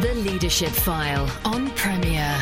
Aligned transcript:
The 0.00 0.14
Leadership 0.14 0.70
File 0.70 1.30
on 1.44 1.70
Premier. 1.72 2.38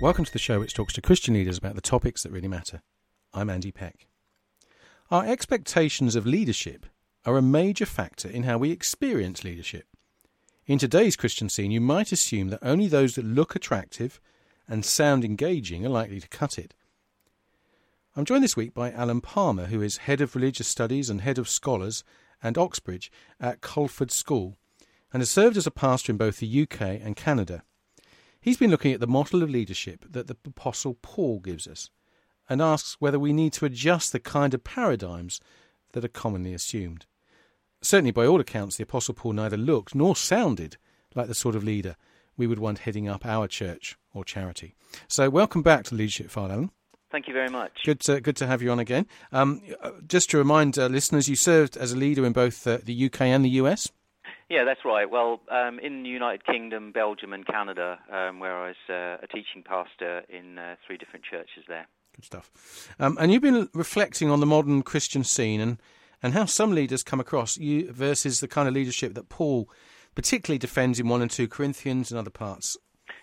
Welcome 0.00 0.24
to 0.24 0.32
the 0.32 0.38
show 0.38 0.60
which 0.60 0.74
talks 0.74 0.92
to 0.92 1.02
Christian 1.02 1.34
leaders 1.34 1.58
about 1.58 1.74
the 1.74 1.80
topics 1.80 2.22
that 2.22 2.30
really 2.30 2.46
matter. 2.46 2.80
I'm 3.32 3.50
Andy 3.50 3.72
Peck. 3.72 4.06
Our 5.10 5.26
expectations 5.26 6.14
of 6.14 6.24
leadership 6.24 6.86
are 7.26 7.36
a 7.36 7.42
major 7.42 7.86
factor 7.86 8.28
in 8.28 8.44
how 8.44 8.58
we 8.58 8.70
experience 8.70 9.42
leadership. 9.42 9.86
In 10.66 10.78
today's 10.78 11.16
Christian 11.16 11.48
scene, 11.48 11.72
you 11.72 11.80
might 11.80 12.12
assume 12.12 12.50
that 12.50 12.60
only 12.62 12.86
those 12.86 13.16
that 13.16 13.24
look 13.24 13.56
attractive 13.56 14.20
and 14.68 14.84
sound 14.84 15.24
engaging 15.24 15.84
are 15.84 15.90
likely 15.90 16.20
to 16.20 16.28
cut 16.28 16.58
it. 16.58 16.74
I'm 18.16 18.24
joined 18.24 18.44
this 18.44 18.56
week 18.56 18.72
by 18.72 18.92
Alan 18.92 19.20
Palmer, 19.20 19.66
who 19.66 19.82
is 19.82 19.98
Head 19.98 20.20
of 20.20 20.34
Religious 20.34 20.68
Studies 20.68 21.10
and 21.10 21.20
Head 21.20 21.38
of 21.38 21.48
Scholars 21.48 22.04
and 22.42 22.56
Oxbridge 22.56 23.10
at 23.40 23.60
Culford 23.60 24.10
School, 24.10 24.56
and 25.12 25.20
has 25.20 25.30
served 25.30 25.56
as 25.56 25.66
a 25.66 25.72
pastor 25.72 26.12
in 26.12 26.18
both 26.18 26.38
the 26.38 26.62
UK 26.62 26.80
and 26.80 27.16
Canada. 27.16 27.62
He's 28.40 28.56
been 28.56 28.70
looking 28.70 28.92
at 28.92 29.00
the 29.00 29.06
model 29.06 29.42
of 29.42 29.50
leadership 29.50 30.04
that 30.10 30.26
the 30.26 30.36
Apostle 30.46 30.98
Paul 31.00 31.40
gives 31.40 31.66
us 31.66 31.90
and 32.48 32.60
asks 32.60 33.00
whether 33.00 33.18
we 33.18 33.32
need 33.32 33.52
to 33.54 33.64
adjust 33.64 34.12
the 34.12 34.20
kind 34.20 34.54
of 34.54 34.64
paradigms 34.64 35.40
that 35.92 36.04
are 36.04 36.08
commonly 36.08 36.52
assumed. 36.52 37.06
Certainly, 37.80 38.12
by 38.12 38.26
all 38.26 38.40
accounts, 38.40 38.76
the 38.76 38.82
Apostle 38.82 39.14
Paul 39.14 39.32
neither 39.32 39.56
looked 39.56 39.94
nor 39.94 40.14
sounded 40.14 40.76
like 41.14 41.26
the 41.26 41.34
sort 41.34 41.56
of 41.56 41.64
leader 41.64 41.96
we 42.36 42.46
would 42.46 42.58
want 42.58 42.80
heading 42.80 43.08
up 43.08 43.24
our 43.24 43.46
church 43.46 43.96
or 44.12 44.24
charity. 44.24 44.74
So, 45.08 45.30
welcome 45.30 45.62
back 45.62 45.84
to 45.84 45.94
Leadership 45.94 46.30
File, 46.30 46.50
Alan. 46.50 46.70
Thank 47.10 47.28
you 47.28 47.34
very 47.34 47.48
much. 47.48 47.70
Good 47.84 48.00
to, 48.00 48.20
good 48.20 48.34
to 48.36 48.46
have 48.48 48.60
you 48.60 48.72
on 48.72 48.80
again. 48.80 49.06
Um, 49.30 49.62
just 50.08 50.30
to 50.30 50.38
remind 50.38 50.76
uh, 50.76 50.86
listeners, 50.86 51.28
you 51.28 51.36
served 51.36 51.76
as 51.76 51.92
a 51.92 51.96
leader 51.96 52.26
in 52.26 52.32
both 52.32 52.66
uh, 52.66 52.78
the 52.82 53.06
UK 53.06 53.22
and 53.22 53.44
the 53.44 53.50
US. 53.50 53.92
Yeah, 54.50 54.64
that's 54.64 54.84
right. 54.84 55.08
Well, 55.08 55.40
um, 55.50 55.78
in 55.78 56.02
the 56.02 56.08
United 56.08 56.44
Kingdom, 56.44 56.92
Belgium, 56.92 57.32
and 57.32 57.46
Canada, 57.46 57.98
um, 58.10 58.40
where 58.40 58.54
I 58.56 58.66
was 58.68 58.76
uh, 58.90 59.24
a 59.24 59.26
teaching 59.28 59.62
pastor 59.64 60.22
in 60.28 60.58
uh, 60.58 60.76
three 60.86 60.96
different 60.96 61.24
churches 61.24 61.64
there. 61.68 61.86
Good 62.14 62.24
stuff. 62.24 62.94
Um, 62.98 63.16
and 63.20 63.32
you've 63.32 63.42
been 63.42 63.68
reflecting 63.72 64.30
on 64.30 64.40
the 64.40 64.46
modern 64.46 64.82
Christian 64.82 65.24
scene 65.24 65.60
and, 65.60 65.78
and 66.22 66.34
how 66.34 66.44
some 66.44 66.72
leaders 66.72 67.02
come 67.02 67.20
across 67.20 67.56
you 67.56 67.92
versus 67.92 68.40
the 68.40 68.48
kind 68.48 68.68
of 68.68 68.74
leadership 68.74 69.14
that 69.14 69.28
Paul 69.28 69.68
particularly 70.14 70.58
defends 70.58 71.00
in 71.00 71.08
1 71.08 71.22
and 71.22 71.30
2 71.30 71.48
Corinthians 71.48 72.10
and 72.10 72.18
other 72.18 72.30
parts. 72.30 72.76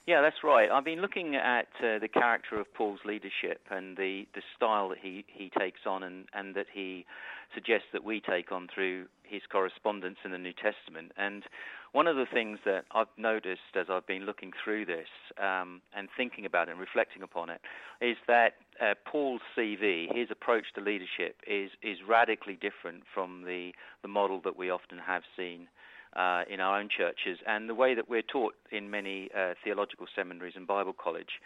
Yeah, 0.08 0.22
that's 0.22 0.44
right. 0.44 0.70
I've 0.72 0.84
been 0.84 1.02
looking 1.02 1.36
at 1.36 1.67
uh, 1.80 2.00
the 2.00 2.09
character 2.11 2.59
of 2.59 2.73
Paul's 2.73 3.02
leadership 3.06 3.61
and 3.70 3.95
the, 3.97 4.25
the 4.34 4.42
style 4.56 4.89
that 4.89 4.97
he, 5.00 5.23
he 5.28 5.52
takes 5.58 5.81
on 5.86 6.02
and, 6.02 6.25
and 6.34 6.56
that 6.56 6.66
he 6.73 7.06
suggests 7.53 7.88
that 7.94 8.03
we 8.03 8.19
take 8.19 8.52
on 8.52 8.67
through 8.73 9.06
his 9.23 9.42
correspondence 9.52 10.17
in 10.25 10.31
the 10.31 10.38
New 10.38 10.53
Testament. 10.53 11.12
And 11.17 11.44
one 11.92 12.08
of 12.08 12.16
the 12.16 12.25
things 12.25 12.59
that 12.66 12.86
I've 12.92 13.14
noticed 13.17 13.75
as 13.75 13.88
I've 13.89 14.08
been 14.08 14.25
looking 14.25 14.52
through 14.64 14.86
this 14.86 15.08
um, 15.38 15.81
and 15.95 16.08
thinking 16.16 16.45
about 16.45 16.67
it 16.67 16.72
and 16.72 16.80
reflecting 16.80 17.22
upon 17.22 17.50
it 17.50 17.62
is 18.02 18.17
that 18.28 18.53
uh, 18.81 18.94
Paul's 19.06 19.42
CV, 19.58 20.08
his 20.16 20.30
approach 20.31 20.66
to 20.75 20.81
leadership, 20.81 21.36
is 21.45 21.69
is 21.84 21.97
radically 22.08 22.53
different 22.59 23.03
from 23.14 23.44
the 23.44 23.72
the 24.02 24.08
model 24.08 24.39
that 24.44 24.58
we 24.58 24.69
often 24.69 25.00
have 25.00 25.23
seen. 25.38 25.67
Uh, 26.14 26.44
in 26.50 26.59
our 26.59 26.78
own 26.78 26.90
churches 26.90 27.40
and 27.48 27.70
the 27.70 27.73
way 27.73 27.95
that 27.95 28.09
we're 28.09 28.22
taught 28.22 28.54
in 28.70 28.92
many 28.92 29.30
uh, 29.34 29.54
theological 29.64 30.08
seminaries 30.14 30.56
and 30.58 30.68
Bible 30.68 30.92
college. 30.92 31.40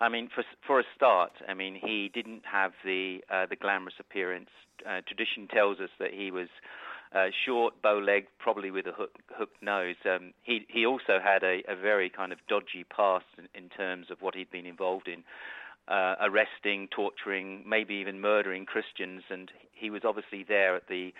I 0.00 0.08
mean, 0.08 0.28
for 0.32 0.44
for 0.64 0.78
a 0.78 0.84
start, 0.94 1.32
I 1.48 1.54
mean, 1.54 1.74
he 1.74 2.12
didn't 2.14 2.42
have 2.44 2.74
the 2.84 3.24
uh, 3.28 3.46
the 3.46 3.56
glamorous 3.56 3.94
appearance. 3.98 4.50
Uh, 4.88 5.00
tradition 5.04 5.48
tells 5.48 5.80
us 5.80 5.90
that 5.98 6.12
he 6.12 6.30
was 6.30 6.46
uh, 7.12 7.26
short, 7.44 7.74
bow-legged, 7.82 8.28
probably 8.38 8.70
with 8.70 8.86
a 8.86 8.92
hook, 8.92 9.10
hooked 9.36 9.60
nose. 9.60 9.96
Um, 10.04 10.32
he 10.44 10.64
he 10.68 10.86
also 10.86 11.18
had 11.22 11.42
a, 11.42 11.62
a 11.68 11.74
very 11.74 12.08
kind 12.08 12.32
of 12.32 12.38
dodgy 12.48 12.84
past 12.84 13.26
in, 13.36 13.48
in 13.60 13.68
terms 13.68 14.12
of 14.12 14.22
what 14.22 14.36
he'd 14.36 14.50
been 14.50 14.66
involved 14.66 15.08
in, 15.08 15.24
uh, 15.88 16.14
arresting, 16.20 16.88
torturing, 16.88 17.64
maybe 17.66 17.94
even 17.94 18.20
murdering 18.20 18.64
Christians, 18.64 19.22
and 19.28 19.50
he 19.72 19.90
was 19.90 20.02
obviously 20.04 20.44
there 20.46 20.76
at 20.76 20.86
the 20.88 21.12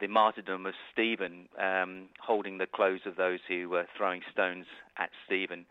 the 0.00 0.06
martyrdom 0.06 0.66
of 0.66 0.74
Stephen, 0.92 1.48
um, 1.58 2.08
holding 2.20 2.58
the 2.58 2.66
clothes 2.66 3.02
of 3.06 3.16
those 3.16 3.40
who 3.48 3.68
were 3.68 3.86
throwing 3.96 4.22
stones 4.30 4.66
at 4.96 5.10
Stephen. 5.26 5.66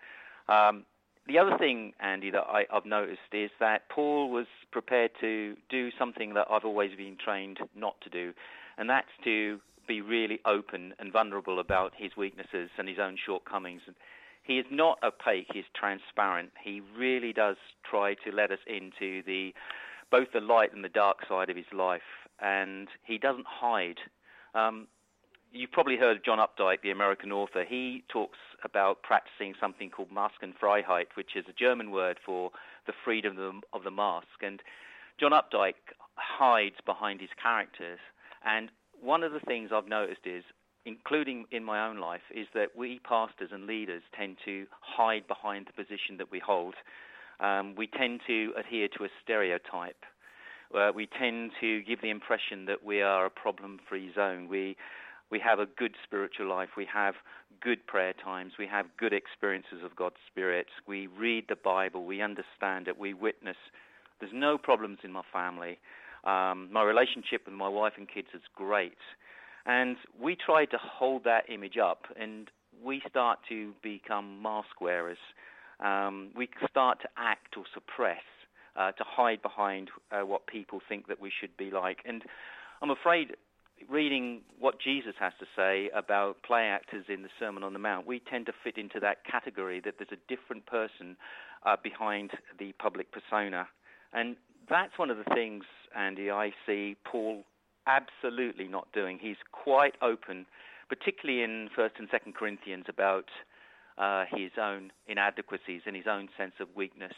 Um, 0.47 0.85
the 1.27 1.37
other 1.37 1.57
thing, 1.57 1.93
Andy, 1.99 2.31
that 2.31 2.43
I, 2.47 2.65
have 2.71 2.85
noticed 2.85 3.19
is 3.31 3.51
that 3.59 3.89
Paul 3.89 4.31
was 4.31 4.47
prepared 4.71 5.11
to 5.21 5.55
do 5.69 5.89
something 5.97 6.33
that 6.33 6.47
I've 6.49 6.65
always 6.65 6.95
been 6.95 7.17
trained 7.23 7.59
not 7.75 7.99
to 8.01 8.09
do, 8.09 8.33
and 8.77 8.89
that's 8.89 9.11
to 9.23 9.59
be 9.87 10.01
really 10.01 10.39
open 10.45 10.93
and 10.99 11.11
vulnerable 11.11 11.59
about 11.59 11.93
his 11.95 12.15
weaknesses 12.17 12.69
and 12.77 12.88
his 12.88 12.97
own 12.99 13.17
shortcomings. 13.23 13.81
He 14.43 14.57
is 14.57 14.65
not 14.71 14.97
opaque; 15.03 15.47
he's 15.53 15.65
transparent. 15.75 16.51
He 16.63 16.81
really 16.97 17.33
does 17.33 17.57
try 17.89 18.15
to 18.25 18.31
let 18.31 18.51
us 18.51 18.59
into 18.65 19.21
the 19.23 19.53
both 20.09 20.27
the 20.33 20.41
light 20.41 20.73
and 20.73 20.83
the 20.83 20.89
dark 20.89 21.25
side 21.27 21.49
of 21.49 21.55
his 21.55 21.71
life, 21.71 22.01
and 22.41 22.88
he 23.03 23.18
doesn't 23.18 23.46
hide. 23.47 23.97
Um, 24.56 24.88
you've 25.52 25.72
probably 25.72 25.97
heard 25.97 26.18
of 26.18 26.25
John 26.25 26.40
Updike, 26.40 26.81
the 26.81 26.91
American 26.91 27.31
author. 27.31 27.63
He 27.68 28.03
talks 28.09 28.38
about 28.63 29.03
practicing 29.03 29.53
something 29.59 29.90
called 29.90 30.09
Maskenfreiheit, 30.09 31.07
which 31.16 31.35
is 31.35 31.46
a 31.50 31.53
German 31.53 31.91
word 31.91 32.18
for 32.25 32.51
the 32.88 32.94
freedom 33.03 33.38
of 33.38 33.38
the, 33.38 33.62
of 33.74 33.84
the 33.84 33.91
mask. 33.91 34.41
And 34.41 34.62
John 35.19 35.31
Updike 35.31 35.75
hides 36.16 36.75
behind 36.85 37.22
his 37.22 37.30
characters. 37.41 38.00
And 38.46 38.69
one 39.00 39.24
of 39.24 39.34
the 39.34 39.40
things 39.40 39.69
I've 39.74 39.88
noticed 39.88 40.25
is, 40.25 40.44
including 40.85 41.46
in 41.51 41.63
my 41.63 41.88
own 41.88 42.00
life, 42.00 42.22
is 42.34 42.47
that 42.53 42.69
we 42.75 43.00
pastors 43.00 43.50
and 43.51 43.68
leaders 43.68 44.01
tend 44.18 44.38
to 44.46 44.66
hide 44.81 45.28
behind 45.28 45.68
the 45.68 45.74
position 45.74 46.18
that 46.18 46.31
we 46.31 46.40
hold. 46.40 46.75
Um, 47.40 47.75
we 47.75 47.88
tend 47.88 48.22
to 48.28 48.53
adhere 48.57 48.88
to 48.97 49.03
a 49.03 49.09
stereotype. 49.24 50.03
Uh, 50.75 50.91
we 50.93 51.07
tend 51.07 51.51
to 51.59 51.81
give 51.83 52.01
the 52.01 52.09
impression 52.09 52.65
that 52.65 52.83
we 52.83 53.01
are 53.01 53.25
a 53.25 53.29
problem-free 53.29 54.11
zone. 54.15 54.47
We 54.47 54.77
we 55.29 55.39
have 55.39 55.59
a 55.59 55.65
good 55.65 55.95
spiritual 56.03 56.49
life. 56.49 56.69
We 56.75 56.85
have 56.93 57.15
good 57.61 57.87
prayer 57.87 58.13
times. 58.13 58.53
We 58.59 58.67
have 58.67 58.85
good 58.97 59.13
experiences 59.13 59.79
of 59.83 59.95
God's 59.95 60.17
Spirit. 60.27 60.67
We 60.87 61.07
read 61.07 61.45
the 61.47 61.55
Bible. 61.55 62.05
We 62.05 62.21
understand 62.21 62.89
it. 62.89 62.99
We 62.99 63.13
witness. 63.13 63.55
There's 64.19 64.33
no 64.35 64.57
problems 64.57 64.99
in 65.03 65.11
my 65.11 65.23
family. 65.31 65.79
Um, 66.25 66.67
my 66.71 66.83
relationship 66.83 67.45
with 67.45 67.55
my 67.55 67.69
wife 67.69 67.93
and 67.97 68.07
kids 68.07 68.27
is 68.33 68.41
great. 68.55 68.97
And 69.65 69.95
we 70.19 70.35
try 70.35 70.65
to 70.65 70.77
hold 70.77 71.23
that 71.23 71.49
image 71.49 71.77
up, 71.77 72.05
and 72.19 72.49
we 72.83 73.01
start 73.09 73.39
to 73.49 73.73
become 73.81 74.41
mask 74.41 74.81
wearers. 74.81 75.17
Um, 75.79 76.29
we 76.35 76.49
start 76.69 77.01
to 77.01 77.07
act 77.17 77.57
or 77.57 77.63
suppress, 77.73 78.21
uh, 78.75 78.91
to 78.93 79.03
hide 79.05 79.41
behind 79.41 79.89
uh, 80.11 80.25
what 80.25 80.47
people 80.47 80.79
think 80.87 81.07
that 81.07 81.21
we 81.21 81.31
should 81.31 81.55
be 81.57 81.71
like. 81.71 81.99
And 82.05 82.23
I'm 82.81 82.89
afraid, 82.89 83.35
reading 83.89 84.41
what 84.59 84.79
Jesus 84.79 85.13
has 85.19 85.33
to 85.39 85.45
say 85.55 85.89
about 85.95 86.43
play 86.43 86.63
actors 86.63 87.05
in 87.09 87.23
the 87.23 87.29
Sermon 87.39 87.63
on 87.63 87.73
the 87.73 87.79
Mount, 87.79 88.07
we 88.07 88.19
tend 88.19 88.45
to 88.47 88.53
fit 88.63 88.77
into 88.77 88.99
that 88.99 89.25
category 89.25 89.81
that 89.83 89.95
there's 89.97 90.11
a 90.11 90.33
different 90.33 90.65
person 90.65 91.17
uh, 91.65 91.75
behind 91.81 92.31
the 92.59 92.73
public 92.73 93.07
persona. 93.11 93.67
And 94.13 94.35
that's 94.69 94.97
one 94.97 95.09
of 95.09 95.17
the 95.17 95.35
things, 95.35 95.63
Andy, 95.95 96.31
I 96.31 96.51
see 96.65 96.95
Paul 97.03 97.43
absolutely 97.88 98.67
not 98.67 98.88
doing. 98.93 99.19
He's 99.21 99.38
quite 99.51 99.95
open, 100.01 100.45
particularly 100.89 101.43
in 101.43 101.69
First 101.75 101.95
and 101.97 102.07
Second 102.11 102.35
Corinthians, 102.35 102.85
about 102.88 103.25
uh, 103.97 104.25
his 104.31 104.51
own 104.62 104.91
inadequacies 105.07 105.81
and 105.85 105.95
his 105.95 106.06
own 106.07 106.29
sense 106.38 106.53
of 106.59 106.67
weakness. 106.75 107.13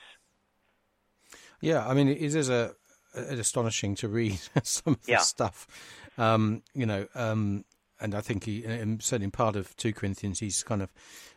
Yeah, 1.62 1.88
I 1.88 1.94
mean, 1.94 2.08
it 2.08 2.22
is 2.22 2.50
a, 2.50 2.76
astonishing 3.16 3.96
to 3.96 4.08
read 4.08 4.40
some 4.64 4.94
of 4.94 5.00
yeah. 5.08 5.18
the 5.18 5.24
stuff. 5.24 5.68
Um, 6.18 6.64
you 6.74 6.86
know, 6.86 7.08
um, 7.16 7.66
and 8.00 8.14
I 8.16 8.22
think 8.22 8.46
he, 8.46 8.62
certainly 9.00 9.26
in 9.26 9.32
part 9.32 9.56
of 9.56 9.76
two 9.78 9.94
Corinthians, 9.94 10.40
he's 10.40 10.64
kind 10.64 10.82
of 10.82 10.92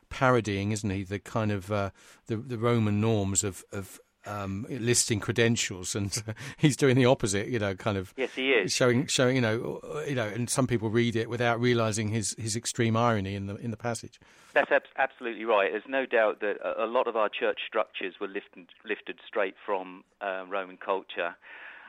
parodying, 0.09 0.73
isn't 0.73 0.91
he, 0.91 1.05
the 1.05 1.19
kind 1.19 1.53
of 1.53 1.71
uh, 1.71 1.91
the 2.27 2.37
the 2.37 2.59
Roman 2.59 3.01
norms 3.01 3.45
of 3.45 3.65
of 3.73 4.01
um, 4.27 4.67
listing 4.69 5.21
credentials, 5.21 5.95
and 5.95 6.23
uh, 6.27 6.33
he's 6.59 6.77
doing 6.77 6.97
the 6.97 7.07
opposite. 7.07 7.49
You 7.49 7.59
know, 7.59 7.75
kind 7.75 7.97
of 7.97 8.13
yes, 8.17 8.35
he 8.35 8.53
is 8.53 8.73
showing 8.73 9.07
showing 9.07 9.37
you 9.37 9.43
know 9.43 9.81
you 10.07 10.15
know, 10.15 10.27
and 10.27 10.49
some 10.51 10.67
people 10.67 10.91
read 10.91 11.17
it 11.17 11.29
without 11.29 11.61
realizing 11.61 12.09
his 12.09 12.35
his 12.39 12.57
extreme 12.57 12.97
irony 12.97 13.35
in 13.35 13.47
the 13.47 13.57
in 13.57 13.71
the 13.71 13.77
passage. 13.77 14.21
That's 14.55 14.73
ab- 14.73 14.83
absolutely 14.97 15.45
right. 15.45 15.71
There's 15.71 15.85
no 15.87 16.07
doubt 16.07 16.41
that 16.41 16.57
a, 16.65 16.87
lot 16.87 17.07
of 17.07 17.15
our 17.15 17.29
church 17.29 17.61
structures 17.67 18.15
were 18.19 18.29
lifted 18.29 18.69
lifted 18.87 19.19
straight 19.27 19.55
from 19.65 20.03
uh, 20.23 20.45
Roman 20.49 20.79
culture. 20.79 21.37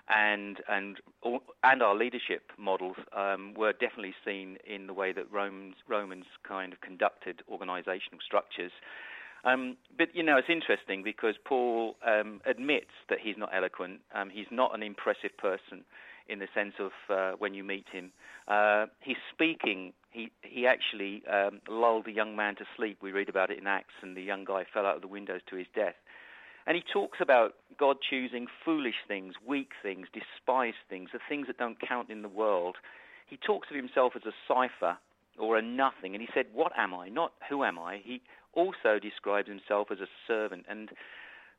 And 0.09 0.61
and 0.69 0.97
and 1.63 1.81
our 1.81 1.95
leadership 1.95 2.51
models 2.57 2.95
um, 3.15 3.53
were 3.55 3.73
definitely 3.73 4.15
seen 4.23 4.57
in 4.65 4.87
the 4.87 4.93
way 4.93 5.11
that 5.11 5.31
Romans 5.31 5.75
Romans 5.87 6.25
kind 6.43 6.71
of 6.71 6.81
conducted 6.81 7.41
organizational 7.49 8.19
structures 8.25 8.71
Um, 9.43 9.77
but 9.97 10.09
you 10.13 10.23
know, 10.23 10.37
it's 10.37 10.49
interesting 10.49 11.03
because 11.03 11.35
Paul 11.45 11.95
um, 12.05 12.41
admits 12.45 12.91
that 13.09 13.19
he's 13.21 13.35
not 13.37 13.49
eloquent. 13.53 14.01
Um, 14.13 14.29
he's 14.29 14.47
not 14.51 14.75
an 14.75 14.83
impressive 14.83 15.37
person 15.37 15.83
in 16.29 16.39
the 16.39 16.47
sense 16.53 16.73
of 16.79 16.91
uh, 17.09 17.31
when 17.37 17.53
you 17.53 17.63
meet 17.63 17.85
him. 17.91 18.11
Uh, 18.47 18.87
he's 19.01 19.17
speaking. 19.33 19.93
He 20.11 20.31
he 20.41 20.67
actually 20.67 21.23
um, 21.27 21.61
lulled 21.69 22.07
a 22.07 22.11
young 22.11 22.35
man 22.35 22.55
to 22.55 22.65
sleep. 22.75 22.99
We 23.01 23.11
read 23.11 23.29
about 23.29 23.51
it 23.51 23.59
in 23.59 23.67
Acts, 23.67 23.93
and 24.01 24.15
the 24.15 24.21
young 24.21 24.45
guy 24.45 24.65
fell 24.73 24.85
out 24.85 24.95
of 24.95 25.01
the 25.01 25.07
windows 25.07 25.41
to 25.49 25.55
his 25.55 25.67
death. 25.73 25.95
And 26.65 26.75
he 26.75 26.83
talks 26.91 27.19
about 27.21 27.53
God 27.79 27.97
choosing 28.07 28.47
foolish 28.65 29.07
things, 29.07 29.35
weak 29.45 29.71
things, 29.81 30.07
despised 30.11 30.83
things, 30.89 31.11
the 31.13 31.19
things 31.29 31.47
that 31.47 31.57
don't 31.57 31.79
count 31.79 32.09
in 32.09 32.23
the 32.23 32.29
world. 32.29 32.75
He 33.25 33.37
talks 33.37 33.69
of 33.69 33.77
himself 33.77 34.13
as 34.17 34.23
a 34.25 34.33
cipher 34.47 34.97
or 35.37 35.57
a 35.57 35.61
nothing, 35.61 36.13
and 36.13 36.21
he 36.21 36.29
said, 36.33 36.47
"What 36.53 36.71
am 36.77 36.93
I? 36.93 37.09
Not 37.09 37.33
who 37.49 37.63
am 37.63 37.77
I." 37.77 38.01
He 38.03 38.21
also 38.53 38.99
describes 38.99 39.47
himself 39.47 39.89
as 39.91 39.99
a 39.99 40.07
servant. 40.27 40.65
And 40.67 40.89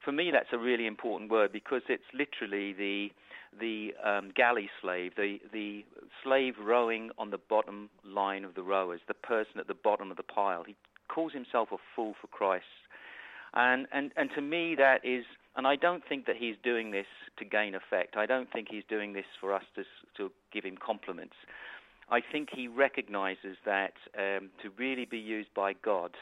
for 0.05 0.13
me, 0.13 0.31
that's 0.33 0.53
a 0.53 0.59
really 0.59 0.87
important 0.87 1.31
word 1.31 1.53
because 1.53 1.83
it's 1.89 2.03
literally 2.13 2.73
the 2.73 3.09
the 3.59 3.95
um, 4.05 4.31
galley 4.35 4.69
slave, 4.83 5.13
the 5.17 5.39
the 5.53 5.85
slave 6.23 6.55
rowing 6.63 7.11
on 7.19 7.31
the 7.31 7.39
bottom 7.39 7.89
line 8.05 8.45
of 8.45 8.55
the 8.55 8.63
rowers, 8.63 9.01
the 9.09 9.15
person 9.15 9.59
at 9.59 9.67
the 9.67 9.75
bottom 9.75 10.11
of 10.11 10.17
the 10.17 10.23
pile. 10.23 10.65
He 10.65 10.77
calls 11.09 11.33
himself 11.33 11.69
a 11.73 11.77
fool 11.97 12.15
for 12.21 12.27
Christ, 12.27 12.65
and 13.55 13.87
and 13.93 14.13
and 14.17 14.31
to 14.35 14.43
me 14.43 14.75
that 14.77 15.05
is. 15.05 15.25
And 15.57 15.67
I 15.67 15.75
don't 15.75 16.05
think 16.09 16.27
that 16.27 16.37
he's 16.37 16.55
doing 16.63 16.93
this 16.93 17.07
to 17.39 17.45
gain 17.45 17.75
effect. 17.75 18.17
I 18.17 18.27
don't 18.27 18.49
think 18.53 18.69
he's 18.71 18.85
doing 18.89 19.13
this 19.13 19.25
for 19.41 19.53
us 19.53 19.65
to 19.75 19.83
to 20.17 20.31
give 20.53 20.63
him 20.63 20.77
compliments. 20.77 21.35
I 22.11 22.21
think 22.21 22.49
he 22.55 22.69
recognizes 22.69 23.57
that 23.65 23.95
um, 24.17 24.51
to 24.63 24.71
really 24.79 25.05
be 25.05 25.19
used 25.19 25.53
by 25.55 25.75
God, 25.75 26.13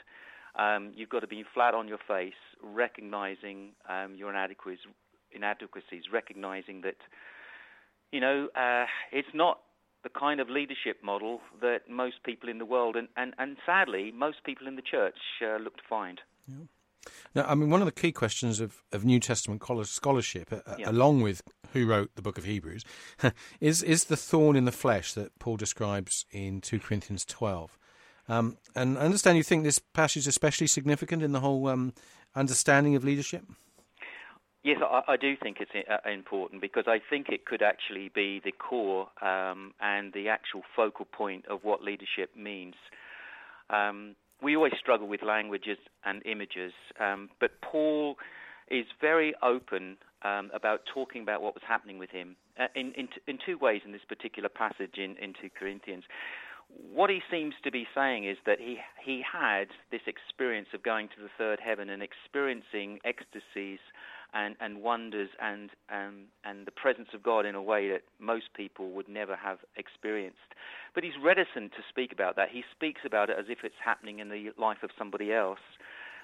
um, 0.59 0.93
you've 0.97 1.09
got 1.09 1.21
to 1.21 1.27
be 1.27 1.45
flat 1.55 1.75
on 1.75 1.87
your 1.87 1.99
face, 2.09 2.35
recognizing 2.63 3.71
um, 3.89 4.15
your 4.17 4.31
inadequacies, 4.31 4.87
inadequacies, 5.33 6.05
recognizing 6.13 6.81
that, 6.83 6.97
you 8.11 8.21
know, 8.21 8.49
uh, 8.57 8.87
it's 9.13 9.29
not 9.35 9.61
the 10.03 10.09
kind 10.09 10.41
of 10.41 10.49
leadership 10.49 10.99
model 11.03 11.41
that 11.61 11.81
most 11.91 12.23
people 12.25 12.49
in 12.49 12.59
the 12.59 12.65
world, 12.65 12.97
and, 12.97 13.09
and, 13.17 13.35
and 13.39 13.57
sadly, 13.67 14.13
most 14.13 14.39
people 14.45 14.67
in 14.67 14.77
the 14.77 14.83
church 14.83 15.19
uh, 15.43 15.57
look 15.57 15.77
to 15.77 15.83
find. 15.89 16.21
Yeah. 16.49 16.65
Now, 17.35 17.45
I 17.47 17.55
mean, 17.55 17.71
one 17.71 17.83
of 17.83 17.87
the 17.87 17.93
key 17.93 18.13
questions 18.13 18.61
of, 18.61 18.83
of 18.93 19.05
New 19.05 19.21
Testament 19.21 19.63
scholarship, 19.85 20.53
uh, 20.53 20.61
yeah. 20.79 20.91
along 20.91 21.23
with 21.23 21.43
who 21.77 21.87
wrote 21.87 22.11
the 22.15 22.23
book 22.23 22.39
of 22.39 22.45
Hebrews, 22.45 22.85
is 23.61 23.83
is 23.83 24.05
the 24.05 24.17
thorn 24.17 24.57
in 24.57 24.65
the 24.65 24.73
flesh 24.73 25.13
that 25.15 25.39
Paul 25.39 25.57
describes 25.57 26.27
in 26.31 26.61
2 26.61 26.81
Corinthians 26.81 27.25
12. 27.25 27.79
Um, 28.29 28.57
and 28.75 28.99
I 28.99 29.03
understand 29.03 29.37
you 29.37 29.45
think 29.45 29.63
this 29.63 29.79
passage 29.79 30.23
is 30.23 30.27
especially 30.27 30.67
significant 30.67 31.23
in 31.23 31.33
the 31.33 31.41
whole 31.41 31.69
um, 31.69 31.93
understanding 32.35 32.97
of 32.97 33.05
leadership? 33.05 33.45
Yes, 34.65 34.79
I, 34.83 35.13
I 35.13 35.17
do 35.17 35.37
think 35.41 35.59
it's 35.61 35.71
uh, 35.75 36.11
important 36.11 36.61
because 36.61 36.85
I 36.89 36.99
think 37.09 37.29
it 37.29 37.47
could 37.47 37.63
actually 37.63 38.11
be 38.13 38.41
the 38.45 38.51
core 38.51 39.09
um, 39.23 39.73
and 39.81 40.13
the 40.13 40.29
actual 40.29 40.63
focal 40.75 41.05
point 41.05 41.47
of 41.47 41.61
what 41.63 41.83
leadership 41.83 42.31
means. 42.37 42.75
Um, 43.71 44.17
we 44.43 44.57
always 44.57 44.73
struggle 44.79 45.07
with 45.07 45.23
languages 45.23 45.79
and 46.05 46.21
images, 46.27 46.73
um, 47.01 47.31
but 47.41 47.53
Paul 47.63 48.17
is 48.69 48.87
very 49.01 49.35
open 49.43 49.97
um, 50.23 50.51
about 50.55 50.81
talking 50.93 51.23
about 51.23 51.43
what 51.43 51.55
was 51.55 51.63
happening 51.67 51.99
with 51.99 52.11
him 52.11 52.37
uh, 52.59 52.67
in, 52.75 52.93
in, 52.93 53.09
in, 53.27 53.39
two 53.45 53.59
ways 53.59 53.83
in 53.85 53.93
this 53.93 54.05
particular 54.09 54.49
passage 54.49 54.97
in, 54.97 55.17
in 55.17 55.35
2 55.41 55.51
Corinthians 55.59 56.05
what 56.93 57.11
he 57.11 57.21
seems 57.31 57.55
to 57.63 57.71
be 57.71 57.87
saying 57.95 58.25
is 58.25 58.37
that 58.45 58.59
he 58.59 58.79
he 59.03 59.23
had 59.23 59.69
this 59.91 60.01
experience 60.07 60.69
of 60.75 60.83
going 60.83 61.09
to 61.09 61.23
the 61.23 61.29
third 61.39 61.61
heaven 61.65 61.89
and 61.89 62.03
experiencing 62.03 62.99
ecstasies 63.05 63.79
and, 64.35 64.57
and 64.61 64.83
wonders 64.83 65.31
and 65.41 65.71
um, 65.91 66.25
and 66.45 66.67
the 66.67 66.73
presence 66.73 67.09
of 67.15 67.23
God 67.23 67.47
in 67.47 67.55
a 67.55 67.63
way 67.63 67.89
that 67.91 68.03
most 68.19 68.53
people 68.55 68.91
would 68.91 69.09
never 69.09 69.37
have 69.37 69.59
experienced. 69.77 70.55
But 70.95 71.05
he's 71.05 71.15
reticent 71.23 71.73
to 71.73 71.83
speak 71.89 72.13
about 72.13 72.37
that. 72.37 72.49
He 72.51 72.63
speaks 72.75 73.03
about 73.05 73.31
it 73.31 73.37
as 73.39 73.47
if 73.49 73.59
it's 73.63 73.75
happening 73.83 74.19
in 74.19 74.29
the 74.29 74.51
life 74.59 74.83
of 74.83 74.91
somebody 74.99 75.33
else. 75.33 75.61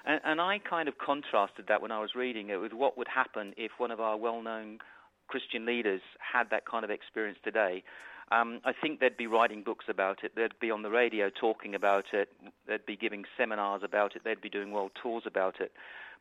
And, 0.05 0.19
and 0.23 0.41
I 0.41 0.59
kind 0.59 0.87
of 0.89 0.97
contrasted 0.97 1.65
that 1.67 1.81
when 1.81 1.91
I 1.91 1.99
was 1.99 2.11
reading 2.15 2.49
it 2.49 2.57
with 2.57 2.73
what 2.73 2.97
would 2.97 3.07
happen 3.07 3.53
if 3.57 3.71
one 3.77 3.91
of 3.91 3.99
our 3.99 4.17
well-known 4.17 4.79
Christian 5.27 5.65
leaders 5.65 6.01
had 6.19 6.49
that 6.51 6.65
kind 6.65 6.83
of 6.83 6.91
experience 6.91 7.39
today. 7.43 7.83
Um, 8.31 8.61
I 8.65 8.73
think 8.73 8.99
they'd 8.99 9.17
be 9.17 9.27
writing 9.27 9.63
books 9.63 9.85
about 9.89 10.23
it. 10.23 10.33
They'd 10.35 10.57
be 10.59 10.71
on 10.71 10.81
the 10.81 10.89
radio 10.89 11.29
talking 11.29 11.75
about 11.75 12.05
it. 12.13 12.29
They'd 12.67 12.85
be 12.85 12.95
giving 12.95 13.23
seminars 13.37 13.81
about 13.83 14.15
it. 14.15 14.23
They'd 14.23 14.41
be 14.41 14.49
doing 14.49 14.71
world 14.71 14.91
tours 15.01 15.23
about 15.25 15.59
it. 15.59 15.71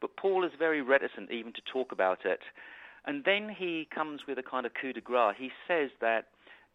But 0.01 0.17
Paul 0.17 0.45
is 0.45 0.53
very 0.59 0.83
reticent 0.83 1.31
even 1.31 1.53
to 1.53 1.61
talk 1.73 1.93
about 1.93 2.25
it. 2.25 2.41
And 3.07 3.25
then 3.25 3.49
he 3.49 3.89
comes 3.93 4.23
with 4.29 4.39
a 4.39 4.43
kind 4.43 4.67
of 4.67 4.73
coup 4.81 4.93
de 4.93 5.01
grace. 5.01 5.37
He 5.39 5.51
says 5.67 5.91
that 6.01 6.27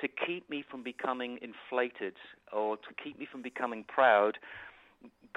to 0.01 0.07
keep 0.07 0.49
me 0.49 0.63
from 0.69 0.83
becoming 0.83 1.39
inflated 1.41 2.13
or 2.53 2.77
to 2.77 2.89
keep 3.01 3.19
me 3.19 3.27
from 3.29 3.41
becoming 3.41 3.83
proud, 3.87 4.37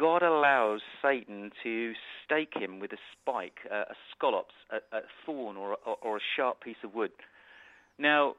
God 0.00 0.22
allows 0.22 0.80
Satan 1.02 1.52
to 1.62 1.92
stake 2.24 2.54
him 2.56 2.80
with 2.80 2.90
a 2.94 2.96
spike, 3.12 3.58
a, 3.70 3.80
a 3.80 3.94
skolops, 4.16 4.56
a, 4.70 4.76
a 4.96 5.00
thorn, 5.26 5.58
or, 5.58 5.76
or, 5.84 5.96
or 6.00 6.16
a 6.16 6.20
sharp 6.36 6.64
piece 6.64 6.82
of 6.82 6.94
wood. 6.94 7.10
Now, 7.98 8.36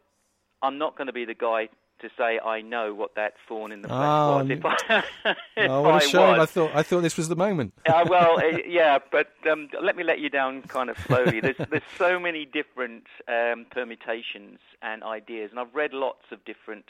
I'm 0.64 0.80
not 0.80 0.98
going 0.98 1.06
to 1.06 1.14
be 1.14 1.24
the 1.24 1.36
guy 1.36 1.70
to 2.00 2.10
say 2.18 2.40
I 2.40 2.62
know 2.62 2.96
what 2.96 3.14
that 3.14 3.34
thorn 3.48 3.72
in 3.72 3.84
the 3.84 3.90
flesh 3.90 4.00
oh, 4.02 4.38
was. 4.38 4.50
If 4.50 4.66
I, 4.66 5.04
if 5.56 5.70
oh, 5.70 5.82
what 5.84 6.04
a 6.04 6.08
shame! 6.08 6.22
I, 6.22 6.40
I, 6.40 6.46
thought 6.48 6.72
I 6.74 6.82
thought 6.82 7.02
this 7.02 7.16
was 7.16 7.30
the 7.30 7.36
moment. 7.36 7.74
uh, 7.88 8.06
well, 8.10 8.40
uh, 8.40 8.58
yeah, 8.68 8.98
but 9.12 9.32
um, 9.48 9.70
let 9.84 9.96
me 9.96 10.04
let 10.04 10.18
you 10.18 10.32
down 10.32 10.64
kind 10.64 10.90
of 10.90 10.98
slowly. 10.98 11.42
There's 11.42 11.58
there's 11.70 11.84
so 11.96 12.20
many 12.20 12.46
different 12.46 13.04
um, 13.28 13.68
permutations 13.70 14.58
and 14.82 15.04
ideas, 15.04 15.52
and 15.52 15.60
I've 15.60 15.76
read 15.76 15.94
lots 15.94 16.26
of 16.32 16.44
different 16.44 16.86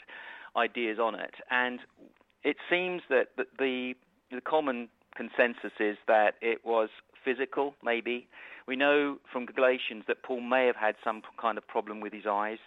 ideas 0.56 0.98
on 0.98 1.14
it, 1.14 1.34
and 1.50 1.80
it 2.42 2.56
seems 2.70 3.02
that 3.10 3.28
the 3.36 3.44
the, 3.58 3.94
the 4.36 4.40
common 4.40 4.88
consensus 5.16 5.72
is 5.78 5.96
that 6.08 6.34
it 6.40 6.64
was 6.64 6.88
physical, 7.24 7.74
maybe. 7.84 8.26
We 8.66 8.76
know 8.76 9.18
from 9.32 9.46
Galatians 9.46 10.04
that 10.08 10.22
Paul 10.22 10.40
may 10.40 10.66
have 10.66 10.76
had 10.76 10.94
some 11.04 11.22
kind 11.40 11.58
of 11.58 11.66
problem 11.66 12.00
with 12.00 12.12
his 12.12 12.24
eyes. 12.28 12.58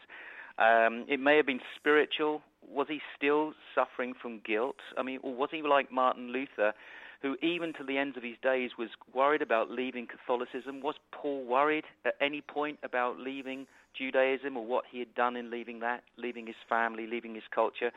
Um, 0.58 1.06
it 1.08 1.20
may 1.20 1.38
have 1.38 1.46
been 1.46 1.62
spiritual. 1.76 2.42
Was 2.68 2.88
he 2.90 3.00
still 3.18 3.54
suffering 3.74 4.14
from 4.20 4.42
guilt? 4.46 4.78
I 4.98 5.04
mean, 5.04 5.20
or 5.24 5.34
was 5.34 5.50
he 5.52 5.62
like 5.62 5.92
Martin 5.92 6.32
Luther, 6.32 6.74
who 7.22 7.36
even 7.42 7.74
to 7.74 7.84
the 7.84 7.98
ends 7.98 8.18
of 8.18 8.24
his 8.24 8.36
days 8.42 8.72
was 8.78 8.90
worried 9.14 9.42
about 9.42 9.70
leaving 9.70 10.08
Catholicism? 10.08 10.82
Was 10.82 10.96
Paul 11.12 11.46
worried 11.46 11.86
at 12.06 12.16
any 12.22 12.42
point 12.42 12.80
about 12.84 13.20
leaving 13.20 13.68
Judaism 13.98 14.58
or 14.58 14.66
what 14.66 14.86
he 14.92 15.00
had 15.00 15.14
done 15.16 15.36
in 15.36 15.50
leaving 15.50 15.80
that, 15.80 16.04
leaving 16.18 16.48
his 16.48 16.56
family, 16.68 17.08
leaving 17.08 17.36
his 17.36 17.44
culture? 17.54 17.92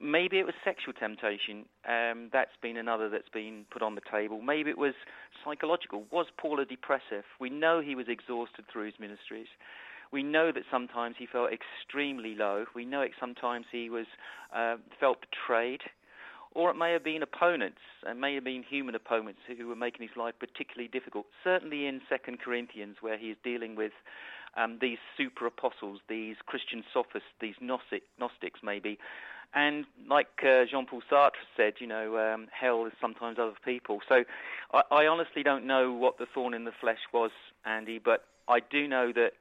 Maybe 0.00 0.38
it 0.38 0.46
was 0.46 0.54
sexual 0.64 0.92
temptation. 0.92 1.64
Um, 1.88 2.30
that's 2.32 2.56
been 2.60 2.76
another 2.76 3.08
that's 3.08 3.28
been 3.28 3.64
put 3.70 3.82
on 3.82 3.94
the 3.94 4.00
table. 4.10 4.40
Maybe 4.40 4.70
it 4.70 4.78
was 4.78 4.94
psychological. 5.44 6.04
Was 6.10 6.26
Paul 6.36 6.60
a 6.60 6.64
depressive? 6.64 7.24
We 7.40 7.50
know 7.50 7.80
he 7.80 7.94
was 7.94 8.06
exhausted 8.08 8.64
through 8.72 8.86
his 8.86 8.94
ministries. 8.98 9.48
We 10.12 10.22
know 10.22 10.52
that 10.52 10.62
sometimes 10.70 11.16
he 11.18 11.26
felt 11.26 11.50
extremely 11.52 12.34
low. 12.34 12.66
We 12.74 12.84
know 12.84 13.00
it 13.00 13.12
sometimes 13.18 13.66
he 13.72 13.90
was 13.90 14.06
uh, 14.54 14.76
felt 15.00 15.18
betrayed, 15.20 15.80
or 16.52 16.70
it 16.70 16.74
may 16.74 16.92
have 16.92 17.02
been 17.02 17.22
opponents. 17.22 17.80
It 18.06 18.16
may 18.16 18.34
have 18.34 18.44
been 18.44 18.62
human 18.62 18.94
opponents 18.94 19.40
who 19.46 19.66
were 19.66 19.76
making 19.76 20.06
his 20.06 20.16
life 20.16 20.34
particularly 20.38 20.88
difficult. 20.88 21.26
Certainly 21.42 21.86
in 21.86 22.00
Second 22.08 22.38
Corinthians, 22.40 22.96
where 23.00 23.18
he 23.18 23.30
is 23.30 23.36
dealing 23.42 23.74
with 23.74 23.92
um, 24.56 24.78
these 24.80 24.98
super 25.16 25.46
apostles, 25.46 26.00
these 26.08 26.36
Christian 26.46 26.84
sophists, 26.92 27.28
these 27.40 27.56
Gnostic, 27.60 28.02
Gnostics 28.18 28.60
maybe. 28.62 28.98
And 29.54 29.84
like 30.08 30.26
uh, 30.42 30.64
Jean 30.70 30.86
Paul 30.86 31.02
Sartre 31.10 31.30
said, 31.56 31.74
you 31.78 31.86
know, 31.86 32.18
um, 32.18 32.48
hell 32.52 32.86
is 32.86 32.92
sometimes 33.00 33.38
other 33.38 33.54
people. 33.64 34.00
So 34.08 34.24
I, 34.72 34.82
I 34.90 35.06
honestly 35.06 35.42
don't 35.42 35.66
know 35.66 35.92
what 35.92 36.18
the 36.18 36.26
thorn 36.32 36.54
in 36.54 36.64
the 36.64 36.72
flesh 36.80 36.98
was, 37.12 37.30
Andy, 37.64 38.00
but 38.04 38.24
I 38.48 38.58
do 38.60 38.88
know 38.88 39.12
that 39.12 39.32